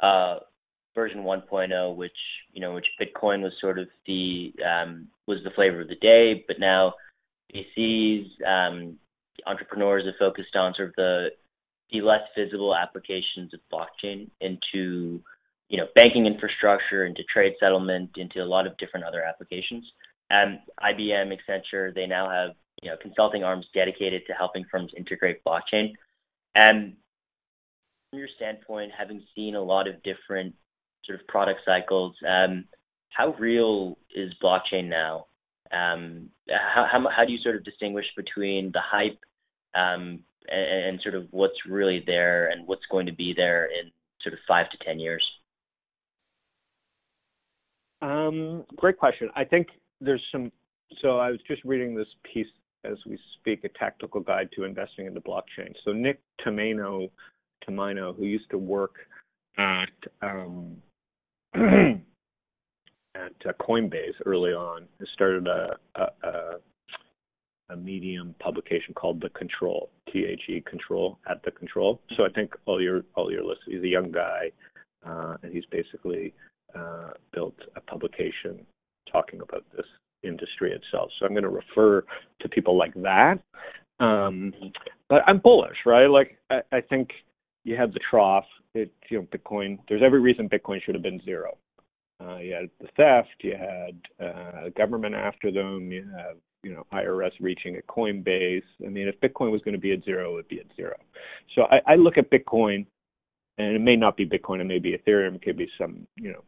uh, 0.00 0.38
version 0.94 1.24
1.0, 1.24 1.96
which 1.96 2.12
you 2.52 2.60
know, 2.60 2.74
which 2.74 2.86
Bitcoin 3.00 3.42
was 3.42 3.52
sort 3.60 3.78
of 3.78 3.88
the 4.06 4.52
um, 4.64 5.08
was 5.26 5.38
the 5.44 5.50
flavor 5.50 5.80
of 5.80 5.88
the 5.88 5.96
day, 5.96 6.44
but 6.46 6.58
now 6.58 6.94
VCs, 7.54 8.26
um, 8.46 8.98
entrepreneurs 9.46 10.04
have 10.06 10.14
focused 10.18 10.56
on 10.56 10.74
sort 10.74 10.88
of 10.88 10.94
the 10.96 11.28
the 11.90 12.00
less 12.00 12.22
visible 12.36 12.74
applications 12.74 13.52
of 13.52 13.60
blockchain 13.72 14.30
into 14.40 15.22
you 15.68 15.78
know, 15.78 15.86
banking 15.94 16.26
infrastructure, 16.26 17.06
into 17.06 17.22
trade 17.32 17.54
settlement, 17.58 18.10
into 18.16 18.40
a 18.40 18.44
lot 18.44 18.66
of 18.66 18.76
different 18.78 19.06
other 19.06 19.22
applications. 19.22 19.84
And 20.30 20.58
IBM, 20.82 21.32
Accenture, 21.32 21.94
they 21.94 22.06
now 22.06 22.30
have 22.30 22.56
you 22.82 22.90
know 22.90 22.96
consulting 23.00 23.44
arms 23.44 23.66
dedicated 23.74 24.22
to 24.26 24.32
helping 24.32 24.64
firms 24.70 24.92
integrate 24.96 25.42
blockchain. 25.44 25.92
And 26.54 26.94
from 28.10 28.18
your 28.18 28.28
standpoint, 28.36 28.92
having 28.96 29.22
seen 29.34 29.54
a 29.54 29.62
lot 29.62 29.88
of 29.88 30.02
different 30.02 30.54
sort 31.04 31.20
of 31.20 31.26
product 31.26 31.60
cycles, 31.64 32.14
um, 32.26 32.64
how 33.10 33.34
real 33.38 33.98
is 34.14 34.32
blockchain 34.42 34.88
now? 34.88 35.26
Um, 35.72 36.30
how, 36.48 36.86
how, 36.90 37.08
how 37.14 37.24
do 37.24 37.32
you 37.32 37.38
sort 37.42 37.56
of 37.56 37.64
distinguish 37.64 38.06
between 38.16 38.70
the 38.72 38.80
hype 38.80 39.18
um, 39.74 40.20
and, 40.48 40.86
and 40.86 41.00
sort 41.02 41.14
of 41.14 41.26
what's 41.30 41.54
really 41.68 42.02
there 42.06 42.48
and 42.48 42.66
what's 42.66 42.84
going 42.90 43.06
to 43.06 43.12
be 43.12 43.34
there 43.36 43.66
in 43.66 43.90
sort 44.22 44.34
of 44.34 44.38
five 44.46 44.70
to 44.70 44.78
ten 44.84 45.00
years? 45.00 45.24
Um, 48.04 48.64
great 48.76 48.98
question. 48.98 49.30
I 49.34 49.44
think 49.44 49.68
there's 50.00 50.22
some. 50.30 50.52
So 51.00 51.18
I 51.18 51.30
was 51.30 51.40
just 51.48 51.64
reading 51.64 51.94
this 51.94 52.06
piece 52.32 52.46
as 52.84 52.98
we 53.06 53.18
speak, 53.40 53.64
a 53.64 53.68
tactical 53.70 54.20
guide 54.20 54.50
to 54.54 54.64
investing 54.64 55.06
in 55.06 55.14
the 55.14 55.20
blockchain. 55.20 55.72
So 55.84 55.92
Nick 55.92 56.20
Tomaino, 56.44 57.10
Tomaino, 57.66 58.14
who 58.14 58.24
used 58.24 58.50
to 58.50 58.58
work 58.58 58.96
at 59.58 59.88
um, 60.22 60.76
at 61.54 62.02
uh, 63.14 63.52
Coinbase 63.60 64.14
early 64.26 64.52
on, 64.52 64.86
has 64.98 65.08
started 65.14 65.46
a, 65.46 65.76
a, 65.94 66.28
a 66.28 66.54
a 67.70 67.76
medium 67.76 68.34
publication 68.40 68.92
called 68.92 69.22
The 69.22 69.30
Control, 69.30 69.88
T 70.12 70.26
H 70.28 70.42
E 70.50 70.60
Control 70.60 71.18
at 71.30 71.42
the 71.44 71.50
Control. 71.50 71.98
So 72.16 72.24
I 72.24 72.28
think 72.28 72.54
all 72.66 72.82
your 72.82 73.02
all 73.14 73.32
your 73.32 73.42
listeners, 73.42 73.66
he's 73.66 73.82
a 73.82 73.88
young 73.88 74.12
guy, 74.12 74.52
uh, 75.06 75.36
and 75.42 75.52
he's 75.52 75.64
basically 75.70 76.34
uh, 76.74 77.10
built 77.32 77.56
a 77.76 77.80
publication 77.80 78.66
talking 79.10 79.40
about 79.40 79.64
this 79.76 79.86
industry 80.22 80.72
itself. 80.72 81.10
So 81.18 81.26
I'm 81.26 81.32
going 81.32 81.44
to 81.44 81.48
refer 81.48 82.04
to 82.40 82.48
people 82.48 82.76
like 82.76 82.94
that. 82.94 83.38
Um, 84.00 84.52
but 85.08 85.22
I'm 85.26 85.38
bullish, 85.38 85.76
right? 85.86 86.06
Like 86.06 86.38
I, 86.50 86.60
I 86.72 86.80
think 86.80 87.10
you 87.64 87.76
had 87.76 87.92
the 87.92 88.00
trough. 88.10 88.46
It, 88.74 88.92
you 89.08 89.18
know, 89.18 89.26
Bitcoin. 89.32 89.78
There's 89.88 90.02
every 90.04 90.20
reason 90.20 90.48
Bitcoin 90.48 90.82
should 90.82 90.94
have 90.94 91.02
been 91.02 91.20
zero. 91.24 91.56
Uh, 92.20 92.38
you 92.38 92.52
had 92.54 92.70
the 92.80 92.88
theft. 92.96 93.34
You 93.40 93.54
had 93.56 94.24
uh, 94.24 94.68
government 94.76 95.14
after 95.14 95.52
them. 95.52 95.92
You 95.92 96.06
have 96.16 96.36
you 96.62 96.74
know 96.74 96.84
IRS 96.92 97.32
reaching 97.40 97.76
at 97.76 97.86
Coinbase. 97.86 98.62
I 98.84 98.88
mean, 98.88 99.06
if 99.06 99.20
Bitcoin 99.20 99.52
was 99.52 99.60
going 99.62 99.74
to 99.74 99.80
be 99.80 99.92
at 99.92 100.04
zero, 100.04 100.32
it 100.32 100.34
would 100.34 100.48
be 100.48 100.60
at 100.60 100.66
zero. 100.76 100.96
So 101.54 101.62
I, 101.70 101.92
I 101.92 101.94
look 101.94 102.18
at 102.18 102.30
Bitcoin, 102.30 102.86
and 103.58 103.76
it 103.76 103.80
may 103.80 103.96
not 103.96 104.16
be 104.16 104.26
Bitcoin. 104.26 104.60
It 104.60 104.64
may 104.64 104.78
be 104.78 104.96
Ethereum. 104.96 105.36
It 105.36 105.42
could 105.42 105.56
be 105.56 105.68
some 105.78 106.06
you 106.16 106.32
know 106.32 106.42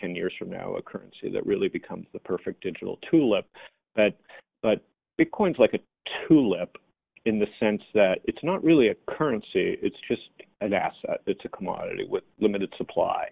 10 0.00 0.14
years 0.14 0.32
from 0.38 0.50
now 0.50 0.74
a 0.74 0.82
currency 0.82 1.30
that 1.32 1.46
really 1.46 1.68
becomes 1.68 2.06
the 2.12 2.18
perfect 2.20 2.62
digital 2.62 2.98
tulip. 3.10 3.46
But 3.94 4.18
but 4.62 4.84
Bitcoin's 5.20 5.58
like 5.58 5.74
a 5.74 5.80
tulip 6.26 6.76
in 7.24 7.38
the 7.38 7.46
sense 7.60 7.82
that 7.94 8.18
it's 8.24 8.42
not 8.42 8.62
really 8.64 8.88
a 8.88 8.94
currency, 9.08 9.78
it's 9.80 9.96
just 10.08 10.22
an 10.60 10.72
asset. 10.72 11.20
It's 11.26 11.44
a 11.44 11.48
commodity 11.48 12.04
with 12.08 12.24
limited 12.40 12.72
supply. 12.76 13.28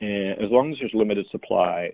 And 0.00 0.32
as 0.42 0.50
long 0.50 0.72
as 0.72 0.78
there's 0.78 0.94
limited 0.94 1.26
supply, 1.30 1.92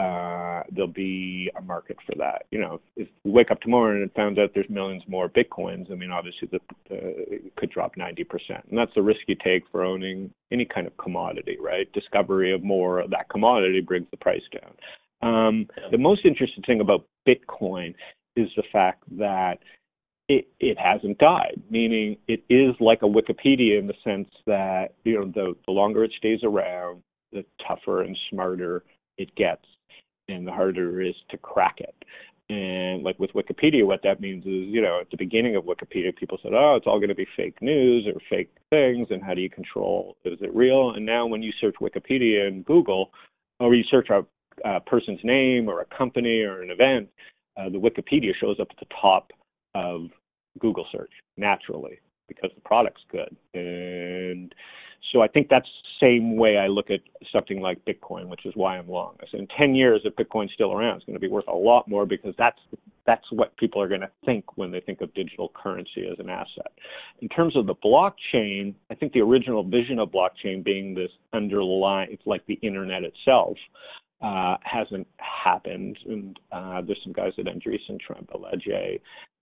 uh, 0.00 0.62
there'll 0.70 0.86
be 0.86 1.50
a 1.56 1.60
market 1.60 1.96
for 2.06 2.14
that. 2.16 2.44
You 2.50 2.60
know, 2.60 2.80
if 2.96 3.08
we 3.24 3.32
wake 3.32 3.50
up 3.50 3.60
tomorrow 3.60 3.92
and 3.92 4.04
it 4.04 4.14
found 4.14 4.38
out 4.38 4.50
there's 4.54 4.70
millions 4.70 5.02
more 5.08 5.28
bitcoins, 5.28 5.90
I 5.90 5.96
mean, 5.96 6.12
obviously 6.12 6.48
the, 6.52 6.60
it 6.88 7.56
could 7.56 7.70
drop 7.70 7.96
90%, 7.96 8.24
and 8.68 8.78
that's 8.78 8.94
the 8.94 9.02
risk 9.02 9.20
you 9.26 9.36
take 9.42 9.64
for 9.72 9.84
owning 9.84 10.30
any 10.52 10.64
kind 10.64 10.86
of 10.86 10.96
commodity, 10.98 11.56
right? 11.60 11.92
Discovery 11.92 12.52
of 12.52 12.62
more 12.62 13.00
of 13.00 13.10
that 13.10 13.28
commodity 13.28 13.80
brings 13.80 14.06
the 14.12 14.16
price 14.18 14.42
down. 14.52 14.72
Um, 15.20 15.66
the 15.90 15.98
most 15.98 16.24
interesting 16.24 16.62
thing 16.62 16.80
about 16.80 17.04
Bitcoin 17.26 17.94
is 18.36 18.48
the 18.56 18.62
fact 18.72 19.02
that 19.18 19.58
it, 20.28 20.46
it 20.60 20.78
hasn't 20.78 21.18
died, 21.18 21.60
meaning 21.70 22.18
it 22.28 22.44
is 22.48 22.76
like 22.78 23.02
a 23.02 23.06
Wikipedia 23.06 23.80
in 23.80 23.88
the 23.88 23.94
sense 24.04 24.28
that 24.46 24.94
you 25.02 25.18
know 25.18 25.24
the, 25.34 25.54
the 25.66 25.72
longer 25.72 26.04
it 26.04 26.12
stays 26.18 26.40
around, 26.44 27.02
the 27.32 27.44
tougher 27.66 28.02
and 28.02 28.16
smarter 28.30 28.84
it 29.16 29.34
gets 29.34 29.64
and 30.28 30.46
the 30.46 30.52
harder 30.52 31.00
it 31.00 31.08
is 31.08 31.16
to 31.30 31.38
crack 31.38 31.76
it. 31.78 31.94
And 32.50 33.02
like 33.02 33.18
with 33.18 33.32
Wikipedia, 33.34 33.86
what 33.86 34.02
that 34.04 34.20
means 34.20 34.44
is, 34.46 34.68
you 34.72 34.80
know, 34.80 35.00
at 35.00 35.10
the 35.10 35.18
beginning 35.18 35.56
of 35.56 35.64
Wikipedia, 35.64 36.16
people 36.16 36.38
said, 36.42 36.52
oh, 36.54 36.76
it's 36.76 36.86
all 36.86 36.98
going 36.98 37.10
to 37.10 37.14
be 37.14 37.26
fake 37.36 37.60
news 37.60 38.06
or 38.06 38.18
fake 38.30 38.50
things, 38.70 39.08
and 39.10 39.22
how 39.22 39.34
do 39.34 39.42
you 39.42 39.50
control? 39.50 40.16
Is 40.24 40.38
it 40.40 40.54
real? 40.54 40.92
And 40.92 41.04
now 41.04 41.26
when 41.26 41.42
you 41.42 41.52
search 41.60 41.74
Wikipedia 41.80 42.48
in 42.48 42.62
Google, 42.62 43.10
or 43.60 43.74
you 43.74 43.84
search 43.90 44.08
a, 44.08 44.24
a 44.64 44.80
person's 44.80 45.20
name 45.24 45.68
or 45.68 45.80
a 45.80 45.96
company 45.96 46.40
or 46.40 46.62
an 46.62 46.70
event, 46.70 47.08
uh, 47.58 47.68
the 47.68 47.78
Wikipedia 47.78 48.32
shows 48.40 48.58
up 48.60 48.68
at 48.70 48.78
the 48.78 48.94
top 49.00 49.30
of 49.74 50.06
Google 50.58 50.86
search 50.90 51.10
naturally 51.36 51.98
because 52.28 52.50
the 52.54 52.60
product's 52.62 53.02
good. 53.10 53.36
And 53.54 54.54
so 55.12 55.22
I 55.22 55.28
think 55.28 55.48
that's 55.48 55.66
the 55.66 56.06
same 56.06 56.36
way 56.36 56.58
I 56.58 56.66
look 56.66 56.90
at 56.90 57.00
something 57.32 57.60
like 57.60 57.84
Bitcoin, 57.84 58.28
which 58.28 58.44
is 58.44 58.52
why 58.54 58.76
I'm 58.76 58.88
long. 58.88 59.16
Said 59.30 59.40
in 59.40 59.48
10 59.56 59.74
years, 59.74 60.02
if 60.04 60.14
Bitcoin's 60.16 60.52
still 60.52 60.72
around, 60.72 60.96
it's 60.96 61.06
going 61.06 61.14
to 61.14 61.20
be 61.20 61.28
worth 61.28 61.48
a 61.48 61.54
lot 61.54 61.88
more 61.88 62.06
because 62.06 62.34
that's 62.38 62.58
that's 63.06 63.24
what 63.32 63.56
people 63.56 63.80
are 63.80 63.88
going 63.88 64.02
to 64.02 64.10
think 64.26 64.58
when 64.58 64.70
they 64.70 64.80
think 64.80 65.00
of 65.00 65.12
digital 65.14 65.50
currency 65.54 66.06
as 66.12 66.18
an 66.18 66.28
asset. 66.28 66.72
In 67.22 67.28
terms 67.30 67.56
of 67.56 67.66
the 67.66 67.74
blockchain, 67.74 68.74
I 68.90 68.94
think 68.94 69.14
the 69.14 69.20
original 69.20 69.64
vision 69.64 69.98
of 69.98 70.10
blockchain 70.10 70.62
being 70.62 70.94
this 70.94 71.10
underlying, 71.32 72.08
it's 72.12 72.26
like 72.26 72.44
the 72.46 72.58
internet 72.60 73.04
itself, 73.04 73.56
uh, 74.20 74.56
hasn't 74.62 75.06
happened. 75.16 75.98
And 76.04 76.38
uh, 76.52 76.82
there's 76.82 77.00
some 77.02 77.14
guys 77.14 77.32
at 77.38 77.46
Andreessen 77.46 77.98
Trembhalege 77.98 79.00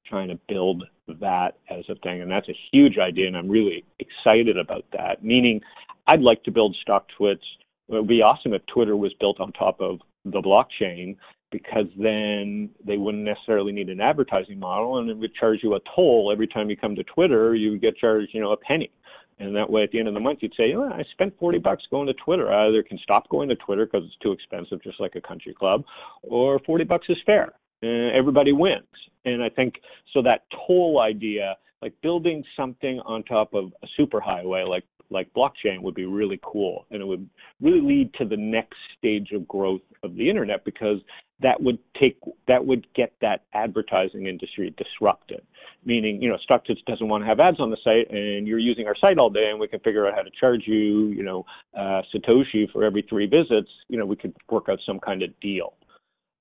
trying 0.08 0.28
to 0.28 0.38
build 0.48 0.84
that 1.20 1.58
as 1.70 1.84
a 1.88 1.94
thing. 1.96 2.22
And 2.22 2.30
that's 2.30 2.48
a 2.48 2.56
huge 2.72 2.98
idea, 2.98 3.26
and 3.26 3.36
I'm 3.36 3.48
really 3.48 3.84
excited 3.98 4.56
about 4.56 4.84
that. 4.92 5.24
Meaning, 5.24 5.60
I'd 6.06 6.20
like 6.20 6.42
to 6.44 6.50
build 6.50 6.76
stock 6.82 7.06
twits. 7.16 7.44
It 7.88 7.94
would 7.94 8.08
be 8.08 8.22
awesome 8.22 8.54
if 8.54 8.62
Twitter 8.66 8.96
was 8.96 9.12
built 9.20 9.40
on 9.40 9.52
top 9.52 9.80
of 9.80 10.00
the 10.24 10.40
blockchain 10.40 11.16
because 11.52 11.86
then 11.96 12.70
they 12.84 12.96
wouldn't 12.96 13.24
necessarily 13.24 13.72
need 13.72 13.88
an 13.88 14.00
advertising 14.00 14.58
model 14.58 14.98
and 14.98 15.08
it 15.08 15.16
would 15.16 15.34
charge 15.34 15.60
you 15.62 15.74
a 15.74 15.80
toll 15.94 16.30
every 16.32 16.46
time 16.48 16.68
you 16.68 16.76
come 16.76 16.96
to 16.96 17.04
Twitter, 17.04 17.54
you 17.54 17.70
would 17.70 17.80
get 17.80 17.96
charged, 17.96 18.30
you 18.34 18.40
know, 18.40 18.50
a 18.50 18.56
penny. 18.56 18.90
And 19.38 19.54
that 19.54 19.70
way, 19.70 19.82
at 19.82 19.90
the 19.90 19.98
end 19.98 20.08
of 20.08 20.14
the 20.14 20.20
month, 20.20 20.38
you'd 20.40 20.54
say, 20.56 20.72
oh, 20.74 20.84
I 20.84 21.04
spent 21.12 21.38
40 21.38 21.58
bucks 21.58 21.84
going 21.90 22.06
to 22.06 22.14
Twitter. 22.14 22.50
I 22.50 22.68
either 22.68 22.82
can 22.82 22.98
stop 22.98 23.28
going 23.28 23.48
to 23.50 23.56
Twitter 23.56 23.84
because 23.84 24.06
it's 24.06 24.16
too 24.22 24.32
expensive, 24.32 24.82
just 24.82 24.98
like 24.98 25.14
a 25.14 25.20
country 25.20 25.52
club, 25.52 25.84
or 26.22 26.58
40 26.60 26.84
bucks 26.84 27.06
is 27.10 27.18
fair. 27.26 27.52
Everybody 27.82 28.52
wins. 28.52 28.86
And 29.24 29.42
I 29.42 29.48
think 29.48 29.74
so 30.12 30.22
that 30.22 30.44
toll 30.66 31.00
idea, 31.00 31.56
like 31.82 31.94
building 32.02 32.44
something 32.56 33.00
on 33.00 33.22
top 33.24 33.54
of 33.54 33.72
a 33.82 33.86
superhighway 34.00 34.68
like 34.68 34.84
like 35.10 35.32
blockchain 35.34 35.82
would 35.82 35.94
be 35.94 36.04
really 36.04 36.40
cool. 36.42 36.86
And 36.90 37.00
it 37.00 37.04
would 37.04 37.28
really 37.60 37.80
lead 37.80 38.12
to 38.14 38.24
the 38.24 38.36
next 38.36 38.76
stage 38.98 39.30
of 39.32 39.46
growth 39.46 39.82
of 40.02 40.16
the 40.16 40.28
internet 40.28 40.64
because 40.64 40.98
that 41.40 41.60
would 41.62 41.78
take 42.00 42.18
that 42.48 42.64
would 42.64 42.86
get 42.94 43.12
that 43.20 43.42
advertising 43.52 44.26
industry 44.26 44.74
disrupted. 44.76 45.42
Meaning 45.84 46.20
you 46.20 46.28
know 46.28 46.38
StockTwits 46.48 46.84
doesn't 46.86 47.08
want 47.08 47.22
to 47.22 47.26
have 47.26 47.40
ads 47.40 47.60
on 47.60 47.70
the 47.70 47.76
site 47.84 48.10
and 48.10 48.46
you're 48.46 48.58
using 48.58 48.86
our 48.86 48.96
site 48.96 49.18
all 49.18 49.30
day 49.30 49.50
and 49.50 49.60
we 49.60 49.68
can 49.68 49.80
figure 49.80 50.06
out 50.06 50.14
how 50.14 50.22
to 50.22 50.30
charge 50.40 50.62
you 50.66 51.08
you 51.08 51.22
know 51.22 51.44
uh, 51.78 52.02
satoshi 52.14 52.70
for 52.72 52.84
every 52.84 53.02
three 53.08 53.26
visits 53.26 53.70
you 53.88 53.98
know 53.98 54.06
we 54.06 54.16
could 54.16 54.34
work 54.50 54.68
out 54.68 54.78
some 54.86 54.98
kind 54.98 55.22
of 55.22 55.28
deal 55.40 55.74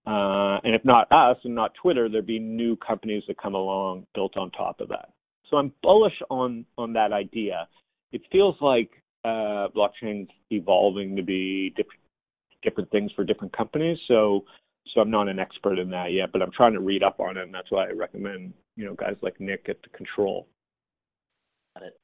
uh, 0.07 0.59
and 0.63 0.75
if 0.75 0.83
not 0.85 1.11
us 1.11 1.37
and 1.43 1.55
not 1.55 1.71
twitter 1.81 2.09
there'd 2.09 2.25
be 2.25 2.39
new 2.39 2.75
companies 2.77 3.23
that 3.27 3.37
come 3.41 3.55
along 3.55 4.05
built 4.13 4.37
on 4.37 4.51
top 4.51 4.79
of 4.79 4.87
that 4.87 5.09
so 5.49 5.57
i'm 5.57 5.71
bullish 5.81 6.21
on 6.29 6.65
on 6.77 6.93
that 6.93 7.11
idea 7.11 7.67
it 8.11 8.21
feels 8.31 8.55
like 8.61 8.89
uh, 9.25 9.67
blockchain's 9.75 10.29
evolving 10.51 11.15
to 11.15 11.23
be 11.23 11.73
different 11.75 11.99
different 12.63 12.89
things 12.91 13.11
for 13.15 13.23
different 13.23 13.55
companies 13.55 13.97
so 14.07 14.43
so 14.93 15.01
I'm 15.01 15.11
not 15.11 15.27
an 15.27 15.39
expert 15.39 15.79
in 15.79 15.89
that 15.91 16.11
yet, 16.11 16.31
but 16.31 16.41
I'm 16.41 16.51
trying 16.51 16.73
to 16.73 16.79
read 16.79 17.03
up 17.03 17.19
on 17.19 17.37
it, 17.37 17.43
and 17.43 17.53
that's 17.53 17.71
why 17.71 17.87
I 17.87 17.91
recommend 17.91 18.53
you 18.75 18.85
know 18.85 18.93
guys 18.93 19.15
like 19.21 19.39
Nick 19.39 19.65
at 19.67 19.81
the 19.81 19.89
Control. 19.89 20.47
Got 21.75 21.87
it. 21.87 21.99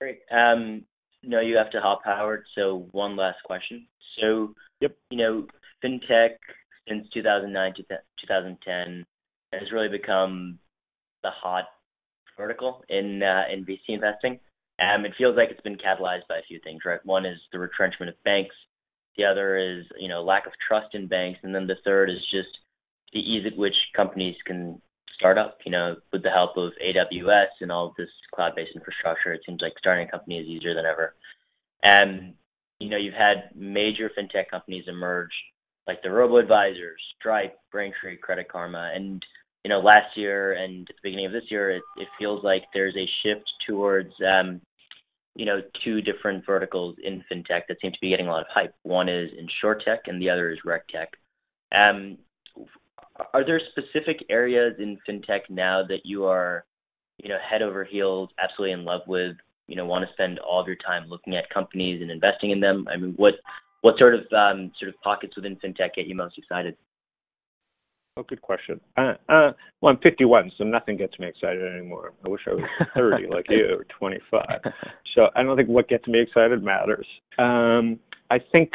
Great. 0.00 0.20
Um, 0.30 0.84
no, 1.22 1.40
you 1.40 1.56
have 1.56 1.70
to 1.72 1.80
hop, 1.80 2.02
Howard. 2.04 2.44
So 2.54 2.86
one 2.92 3.16
last 3.16 3.38
question. 3.44 3.86
So, 4.20 4.54
yep. 4.80 4.96
You 5.10 5.18
know, 5.18 5.46
fintech 5.84 6.36
since 6.88 7.08
2009 7.12 7.74
to 7.74 7.82
2010 7.82 9.06
has 9.52 9.72
really 9.72 9.88
become 9.88 10.58
the 11.22 11.30
hot 11.30 11.64
vertical 12.36 12.84
in 12.88 13.22
uh, 13.22 13.44
in 13.52 13.64
VC 13.64 13.80
investing. 13.88 14.38
Um, 14.80 15.04
it 15.04 15.14
feels 15.18 15.36
like 15.36 15.50
it's 15.50 15.60
been 15.60 15.76
catalyzed 15.76 16.28
by 16.28 16.38
a 16.38 16.46
few 16.46 16.60
things, 16.62 16.82
right? 16.84 17.04
One 17.04 17.26
is 17.26 17.38
the 17.52 17.58
retrenchment 17.58 18.10
of 18.10 18.22
banks 18.22 18.54
the 19.18 19.24
other 19.24 19.58
is, 19.58 19.84
you 19.98 20.08
know, 20.08 20.22
lack 20.22 20.46
of 20.46 20.52
trust 20.66 20.94
in 20.94 21.08
banks. 21.08 21.40
And 21.42 21.54
then 21.54 21.66
the 21.66 21.76
third 21.84 22.08
is 22.08 22.20
just 22.30 22.56
the 23.12 23.18
ease 23.18 23.44
at 23.44 23.58
which 23.58 23.74
companies 23.94 24.36
can 24.46 24.80
start 25.12 25.36
up. 25.36 25.58
You 25.66 25.72
know, 25.72 25.96
with 26.12 26.22
the 26.22 26.30
help 26.30 26.56
of 26.56 26.72
AWS 26.82 27.48
and 27.60 27.72
all 27.72 27.88
of 27.88 27.96
this 27.98 28.08
cloud-based 28.32 28.76
infrastructure, 28.76 29.32
it 29.32 29.42
seems 29.44 29.60
like 29.60 29.74
starting 29.76 30.06
a 30.06 30.10
company 30.10 30.38
is 30.38 30.46
easier 30.46 30.72
than 30.72 30.86
ever. 30.86 31.16
And, 31.82 32.34
you 32.78 32.88
know, 32.88 32.96
you've 32.96 33.14
had 33.14 33.50
major 33.56 34.08
fintech 34.16 34.48
companies 34.50 34.84
emerge 34.86 35.32
like 35.88 36.02
the 36.02 36.10
robo-advisors, 36.10 37.00
Stripe, 37.18 37.58
Braintree, 37.72 38.18
Credit 38.18 38.48
Karma. 38.48 38.92
And, 38.94 39.24
you 39.64 39.70
know, 39.70 39.80
last 39.80 40.16
year 40.16 40.52
and 40.52 40.82
at 40.88 40.94
the 40.94 41.00
beginning 41.02 41.26
of 41.26 41.32
this 41.32 41.50
year, 41.50 41.70
it, 41.70 41.82
it 41.96 42.08
feels 42.18 42.44
like 42.44 42.62
there's 42.72 42.94
a 42.96 43.08
shift 43.22 43.50
towards 43.66 44.12
um, 44.24 44.60
you 45.38 45.46
know, 45.46 45.62
two 45.84 46.02
different 46.02 46.44
verticals 46.44 46.96
in 47.02 47.22
fintech 47.30 47.62
that 47.68 47.80
seem 47.80 47.92
to 47.92 47.98
be 48.00 48.10
getting 48.10 48.26
a 48.26 48.30
lot 48.30 48.40
of 48.40 48.48
hype. 48.52 48.74
One 48.82 49.08
is 49.08 49.30
insurtech 49.30 49.98
and 50.06 50.20
the 50.20 50.28
other 50.28 50.50
is 50.50 50.58
regtech. 50.66 51.06
Um, 51.72 52.18
are 53.32 53.46
there 53.46 53.60
specific 53.70 54.24
areas 54.28 54.74
in 54.80 54.98
fintech 55.08 55.42
now 55.48 55.84
that 55.86 56.00
you 56.04 56.24
are, 56.24 56.64
you 57.22 57.28
know, 57.28 57.38
head 57.48 57.62
over 57.62 57.84
heels, 57.84 58.30
absolutely 58.42 58.72
in 58.72 58.84
love 58.84 59.02
with? 59.06 59.36
You 59.68 59.76
know, 59.76 59.86
want 59.86 60.04
to 60.04 60.12
spend 60.12 60.40
all 60.40 60.60
of 60.60 60.66
your 60.66 60.76
time 60.76 61.08
looking 61.08 61.36
at 61.36 61.48
companies 61.50 62.02
and 62.02 62.10
investing 62.10 62.50
in 62.50 62.58
them? 62.58 62.88
I 62.92 62.96
mean, 62.96 63.14
what 63.16 63.34
what 63.82 63.98
sort 63.98 64.14
of 64.14 64.20
um, 64.32 64.72
sort 64.78 64.88
of 64.88 65.00
pockets 65.02 65.36
within 65.36 65.56
fintech 65.56 65.94
get 65.94 66.06
you 66.06 66.14
most 66.14 66.38
excited? 66.38 66.76
Oh, 68.16 68.24
good 68.28 68.42
question. 68.42 68.80
Uh, 68.96 69.14
uh, 69.28 69.52
well, 69.80 69.92
I'm 69.92 69.98
51, 69.98 70.50
so 70.58 70.64
nothing 70.64 70.96
gets 70.96 71.16
me 71.20 71.28
excited 71.28 71.62
anymore. 71.72 72.14
I 72.26 72.28
wish 72.28 72.40
I 72.48 72.54
was 72.54 72.64
30 72.96 73.28
like 73.28 73.46
you 73.48 73.78
or 73.78 73.84
25. 73.96 74.42
So 75.14 75.28
I 75.36 75.42
don't 75.44 75.56
think 75.56 75.68
what 75.68 75.88
gets 75.88 76.06
me 76.08 76.20
excited 76.20 76.62
matters. 76.64 77.06
Um, 77.38 78.00
I 78.30 78.38
think 78.50 78.72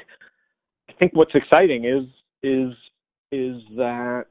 I 0.89 0.93
think 0.93 1.11
what's 1.13 1.35
exciting 1.35 1.85
is 1.85 2.05
is 2.41 2.73
is 3.33 3.61
that 3.75 4.25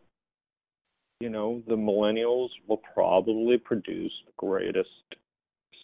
you 1.20 1.28
know 1.28 1.62
the 1.68 1.74
millennials 1.74 2.48
will 2.66 2.80
probably 2.94 3.58
produce 3.58 4.12
the 4.26 4.32
greatest 4.38 4.88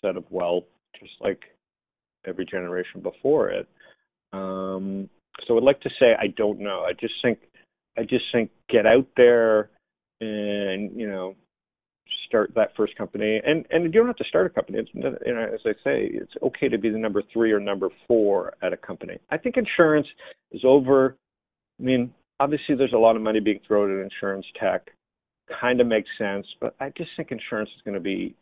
set 0.01 0.17
of 0.17 0.25
wealth, 0.31 0.65
just 0.99 1.13
like 1.21 1.43
every 2.27 2.47
generation 2.47 3.03
before 3.03 3.51
it. 3.51 3.69
Um, 4.33 5.09
so 5.47 5.57
I'd 5.57 5.63
like 5.63 5.81
to 5.83 5.91
say 5.99 6.15
I 6.19 6.29
don't 6.29 6.61
know. 6.61 6.85
I 6.89 6.93
just 6.93 7.15
think 7.23 7.39
I 7.97 8.03
just 8.03 8.25
think 8.33 8.51
get 8.69 8.87
out 8.87 9.07
there 9.17 9.71
and 10.21 10.99
you 10.99 11.09
know 11.09 11.35
start 12.27 12.53
that 12.55 12.71
first 12.77 12.97
company. 12.97 13.41
And 13.45 13.65
and 13.71 13.85
you 13.85 13.91
don't 13.91 14.07
have 14.07 14.17
to 14.17 14.25
start 14.25 14.47
a 14.47 14.51
company. 14.51 14.79
It's, 14.79 14.91
you 14.95 15.35
know 15.35 15.43
as 15.43 15.61
i 15.65 15.73
say 15.85 16.11
it's 16.13 16.33
okay 16.43 16.69
to 16.69 16.79
be 16.79 16.91
the 16.91 16.99
number 16.99 17.23
three 17.33 17.53
or 17.53 17.61
number 17.61 17.89
four 18.07 18.55
at 18.63 18.73
a 18.73 18.77
company. 18.77 19.19
I 19.31 19.39
think 19.39 19.57
insurance 19.57 20.07
is 20.53 20.63
over. 20.65 21.17
I 21.81 21.83
mean 21.83 22.13
obviously 22.41 22.75
there's 22.75 22.93
a 22.93 22.99
lot 22.99 23.17
of 23.17 23.23
money 23.23 23.41
being 23.41 23.61
thrown 23.67 23.99
at 23.99 24.03
insurance 24.03 24.47
tech. 24.61 24.91
Kind 25.61 25.81
of 25.81 25.87
makes 25.87 26.11
sense 26.19 26.47
but 26.61 26.75
i 26.79 26.91
just 26.91 27.09
think 27.17 27.31
insurance 27.31 27.71
is 27.75 27.81
going 27.83 27.95
to 27.95 28.01
be 28.01 28.35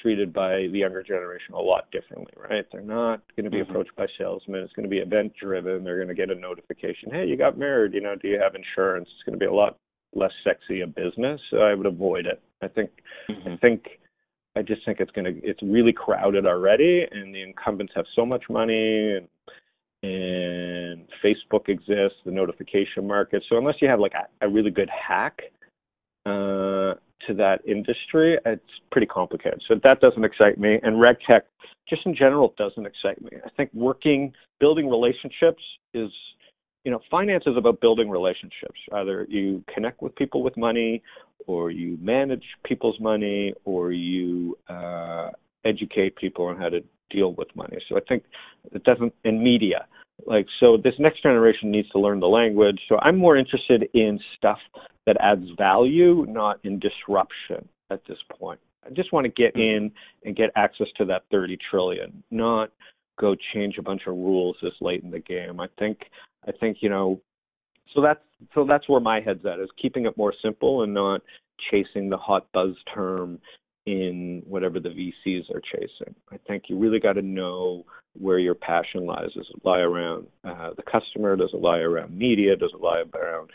treated 0.00 0.32
by 0.32 0.68
the 0.72 0.78
younger 0.78 1.02
generation 1.02 1.54
a 1.54 1.60
lot 1.60 1.90
differently, 1.90 2.32
right? 2.36 2.64
They're 2.72 2.80
not 2.80 3.22
going 3.36 3.44
to 3.44 3.50
be 3.50 3.58
mm-hmm. 3.58 3.70
approached 3.70 3.94
by 3.96 4.06
salesmen. 4.18 4.60
It's 4.60 4.72
going 4.72 4.84
to 4.84 4.90
be 4.90 4.98
event 4.98 5.32
driven. 5.40 5.84
They're 5.84 5.96
going 5.96 6.08
to 6.08 6.14
get 6.14 6.30
a 6.30 6.34
notification. 6.34 7.10
Hey, 7.10 7.26
you 7.26 7.36
got 7.36 7.58
married. 7.58 7.94
You 7.94 8.00
know, 8.00 8.14
do 8.16 8.28
you 8.28 8.40
have 8.40 8.54
insurance? 8.54 9.08
It's 9.14 9.24
going 9.24 9.38
to 9.38 9.44
be 9.44 9.46
a 9.46 9.52
lot 9.52 9.76
less 10.14 10.32
sexy 10.44 10.80
a 10.80 10.86
business. 10.86 11.40
So 11.50 11.58
I 11.58 11.74
would 11.74 11.86
avoid 11.86 12.26
it. 12.26 12.40
I 12.62 12.68
think. 12.68 12.90
Mm-hmm. 13.28 13.48
I 13.48 13.56
think. 13.56 13.84
I 14.54 14.60
just 14.60 14.84
think 14.84 15.00
it's 15.00 15.10
going 15.12 15.24
to. 15.24 15.40
It's 15.42 15.62
really 15.62 15.92
crowded 15.92 16.46
already, 16.46 17.06
and 17.10 17.34
the 17.34 17.42
incumbents 17.42 17.92
have 17.96 18.04
so 18.14 18.26
much 18.26 18.44
money, 18.50 19.16
and 19.16 19.28
and 20.02 21.08
Facebook 21.24 21.68
exists, 21.68 22.18
the 22.24 22.32
notification 22.32 23.06
market. 23.06 23.42
So 23.48 23.56
unless 23.56 23.76
you 23.80 23.88
have 23.88 24.00
like 24.00 24.14
a, 24.14 24.46
a 24.46 24.48
really 24.48 24.70
good 24.70 24.90
hack, 24.90 25.40
uh, 26.26 26.94
to 27.26 27.34
that 27.34 27.60
industry, 27.66 28.38
it's 28.44 28.62
pretty 28.90 29.06
complicated. 29.06 29.62
So 29.68 29.74
that 29.82 30.00
doesn't 30.00 30.24
excite 30.24 30.58
me. 30.58 30.78
And 30.82 30.96
RegTech, 30.96 31.42
just 31.88 32.06
in 32.06 32.14
general, 32.14 32.54
doesn't 32.58 32.86
excite 32.86 33.20
me. 33.22 33.30
I 33.44 33.48
think 33.56 33.70
working, 33.72 34.32
building 34.60 34.88
relationships 34.88 35.62
is, 35.94 36.10
you 36.84 36.90
know, 36.90 37.00
finance 37.10 37.44
is 37.46 37.56
about 37.56 37.80
building 37.80 38.10
relationships. 38.10 38.78
Either 38.92 39.26
you 39.28 39.64
connect 39.72 40.02
with 40.02 40.14
people 40.16 40.42
with 40.42 40.56
money, 40.56 41.02
or 41.46 41.70
you 41.70 41.98
manage 42.00 42.44
people's 42.64 42.98
money, 43.00 43.52
or 43.64 43.92
you 43.92 44.56
uh, 44.68 45.30
educate 45.64 46.16
people 46.16 46.46
on 46.46 46.56
how 46.56 46.68
to 46.68 46.82
deal 47.10 47.34
with 47.34 47.48
money. 47.54 47.78
So 47.88 47.96
I 47.96 48.00
think 48.08 48.24
it 48.72 48.84
doesn't, 48.84 49.12
in 49.24 49.42
media, 49.42 49.86
like 50.26 50.46
so 50.60 50.76
this 50.76 50.94
next 50.98 51.22
generation 51.22 51.70
needs 51.70 51.88
to 51.90 51.98
learn 51.98 52.20
the 52.20 52.28
language 52.28 52.80
so 52.88 52.98
i'm 53.02 53.16
more 53.16 53.36
interested 53.36 53.88
in 53.94 54.18
stuff 54.36 54.58
that 55.06 55.16
adds 55.20 55.46
value 55.56 56.24
not 56.28 56.58
in 56.64 56.78
disruption 56.78 57.68
at 57.90 58.00
this 58.06 58.18
point 58.38 58.60
i 58.86 58.90
just 58.90 59.12
want 59.12 59.24
to 59.24 59.30
get 59.30 59.54
mm-hmm. 59.54 59.84
in 59.84 59.92
and 60.24 60.36
get 60.36 60.50
access 60.56 60.88
to 60.96 61.04
that 61.04 61.22
30 61.30 61.58
trillion 61.70 62.22
not 62.30 62.70
go 63.20 63.36
change 63.54 63.76
a 63.78 63.82
bunch 63.82 64.02
of 64.06 64.14
rules 64.14 64.56
this 64.62 64.72
late 64.80 65.02
in 65.02 65.10
the 65.10 65.20
game 65.20 65.60
i 65.60 65.66
think 65.78 65.98
i 66.48 66.52
think 66.52 66.78
you 66.80 66.88
know 66.88 67.20
so 67.94 68.00
that's 68.00 68.20
so 68.54 68.64
that's 68.66 68.88
where 68.88 69.00
my 69.00 69.20
head's 69.20 69.44
at 69.44 69.60
is 69.60 69.68
keeping 69.80 70.06
it 70.06 70.16
more 70.16 70.34
simple 70.42 70.82
and 70.82 70.94
not 70.94 71.20
chasing 71.70 72.08
the 72.08 72.16
hot 72.16 72.46
buzz 72.52 72.74
term 72.92 73.38
in 73.86 74.42
whatever 74.46 74.78
the 74.78 74.88
VCs 74.88 75.50
are 75.50 75.60
chasing. 75.60 76.14
I 76.30 76.38
think 76.46 76.64
you 76.68 76.78
really 76.78 77.00
got 77.00 77.14
to 77.14 77.22
know 77.22 77.84
where 78.18 78.38
your 78.38 78.54
passion 78.54 79.06
lies. 79.06 79.32
Does 79.34 79.48
it 79.52 79.64
lie 79.64 79.80
around 79.80 80.26
uh, 80.44 80.70
the 80.76 80.82
customer? 80.82 81.36
Does 81.36 81.50
it 81.52 81.60
lie 81.60 81.78
around 81.78 82.16
media? 82.16 82.56
Does 82.56 82.70
it 82.74 82.80
lie 82.80 83.02
around 83.14 83.50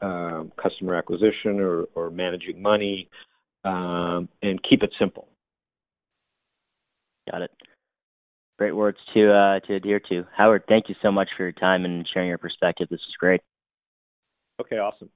um, 0.00 0.52
customer 0.60 0.94
acquisition 0.94 1.60
or, 1.60 1.84
or 1.94 2.10
managing 2.10 2.60
money? 2.60 3.08
Um, 3.64 4.28
and 4.42 4.62
keep 4.62 4.82
it 4.82 4.92
simple. 4.98 5.28
Got 7.30 7.42
it. 7.42 7.50
Great 8.58 8.72
words 8.72 8.98
to 9.14 9.32
uh, 9.32 9.60
to 9.60 9.74
adhere 9.74 10.00
to. 10.08 10.24
Howard, 10.36 10.64
thank 10.68 10.88
you 10.88 10.94
so 11.00 11.12
much 11.12 11.28
for 11.36 11.44
your 11.44 11.52
time 11.52 11.84
and 11.84 12.08
sharing 12.12 12.28
your 12.28 12.38
perspective. 12.38 12.88
This 12.90 13.00
is 13.00 13.14
great. 13.18 13.40
Okay, 14.60 14.78
awesome. 14.78 15.10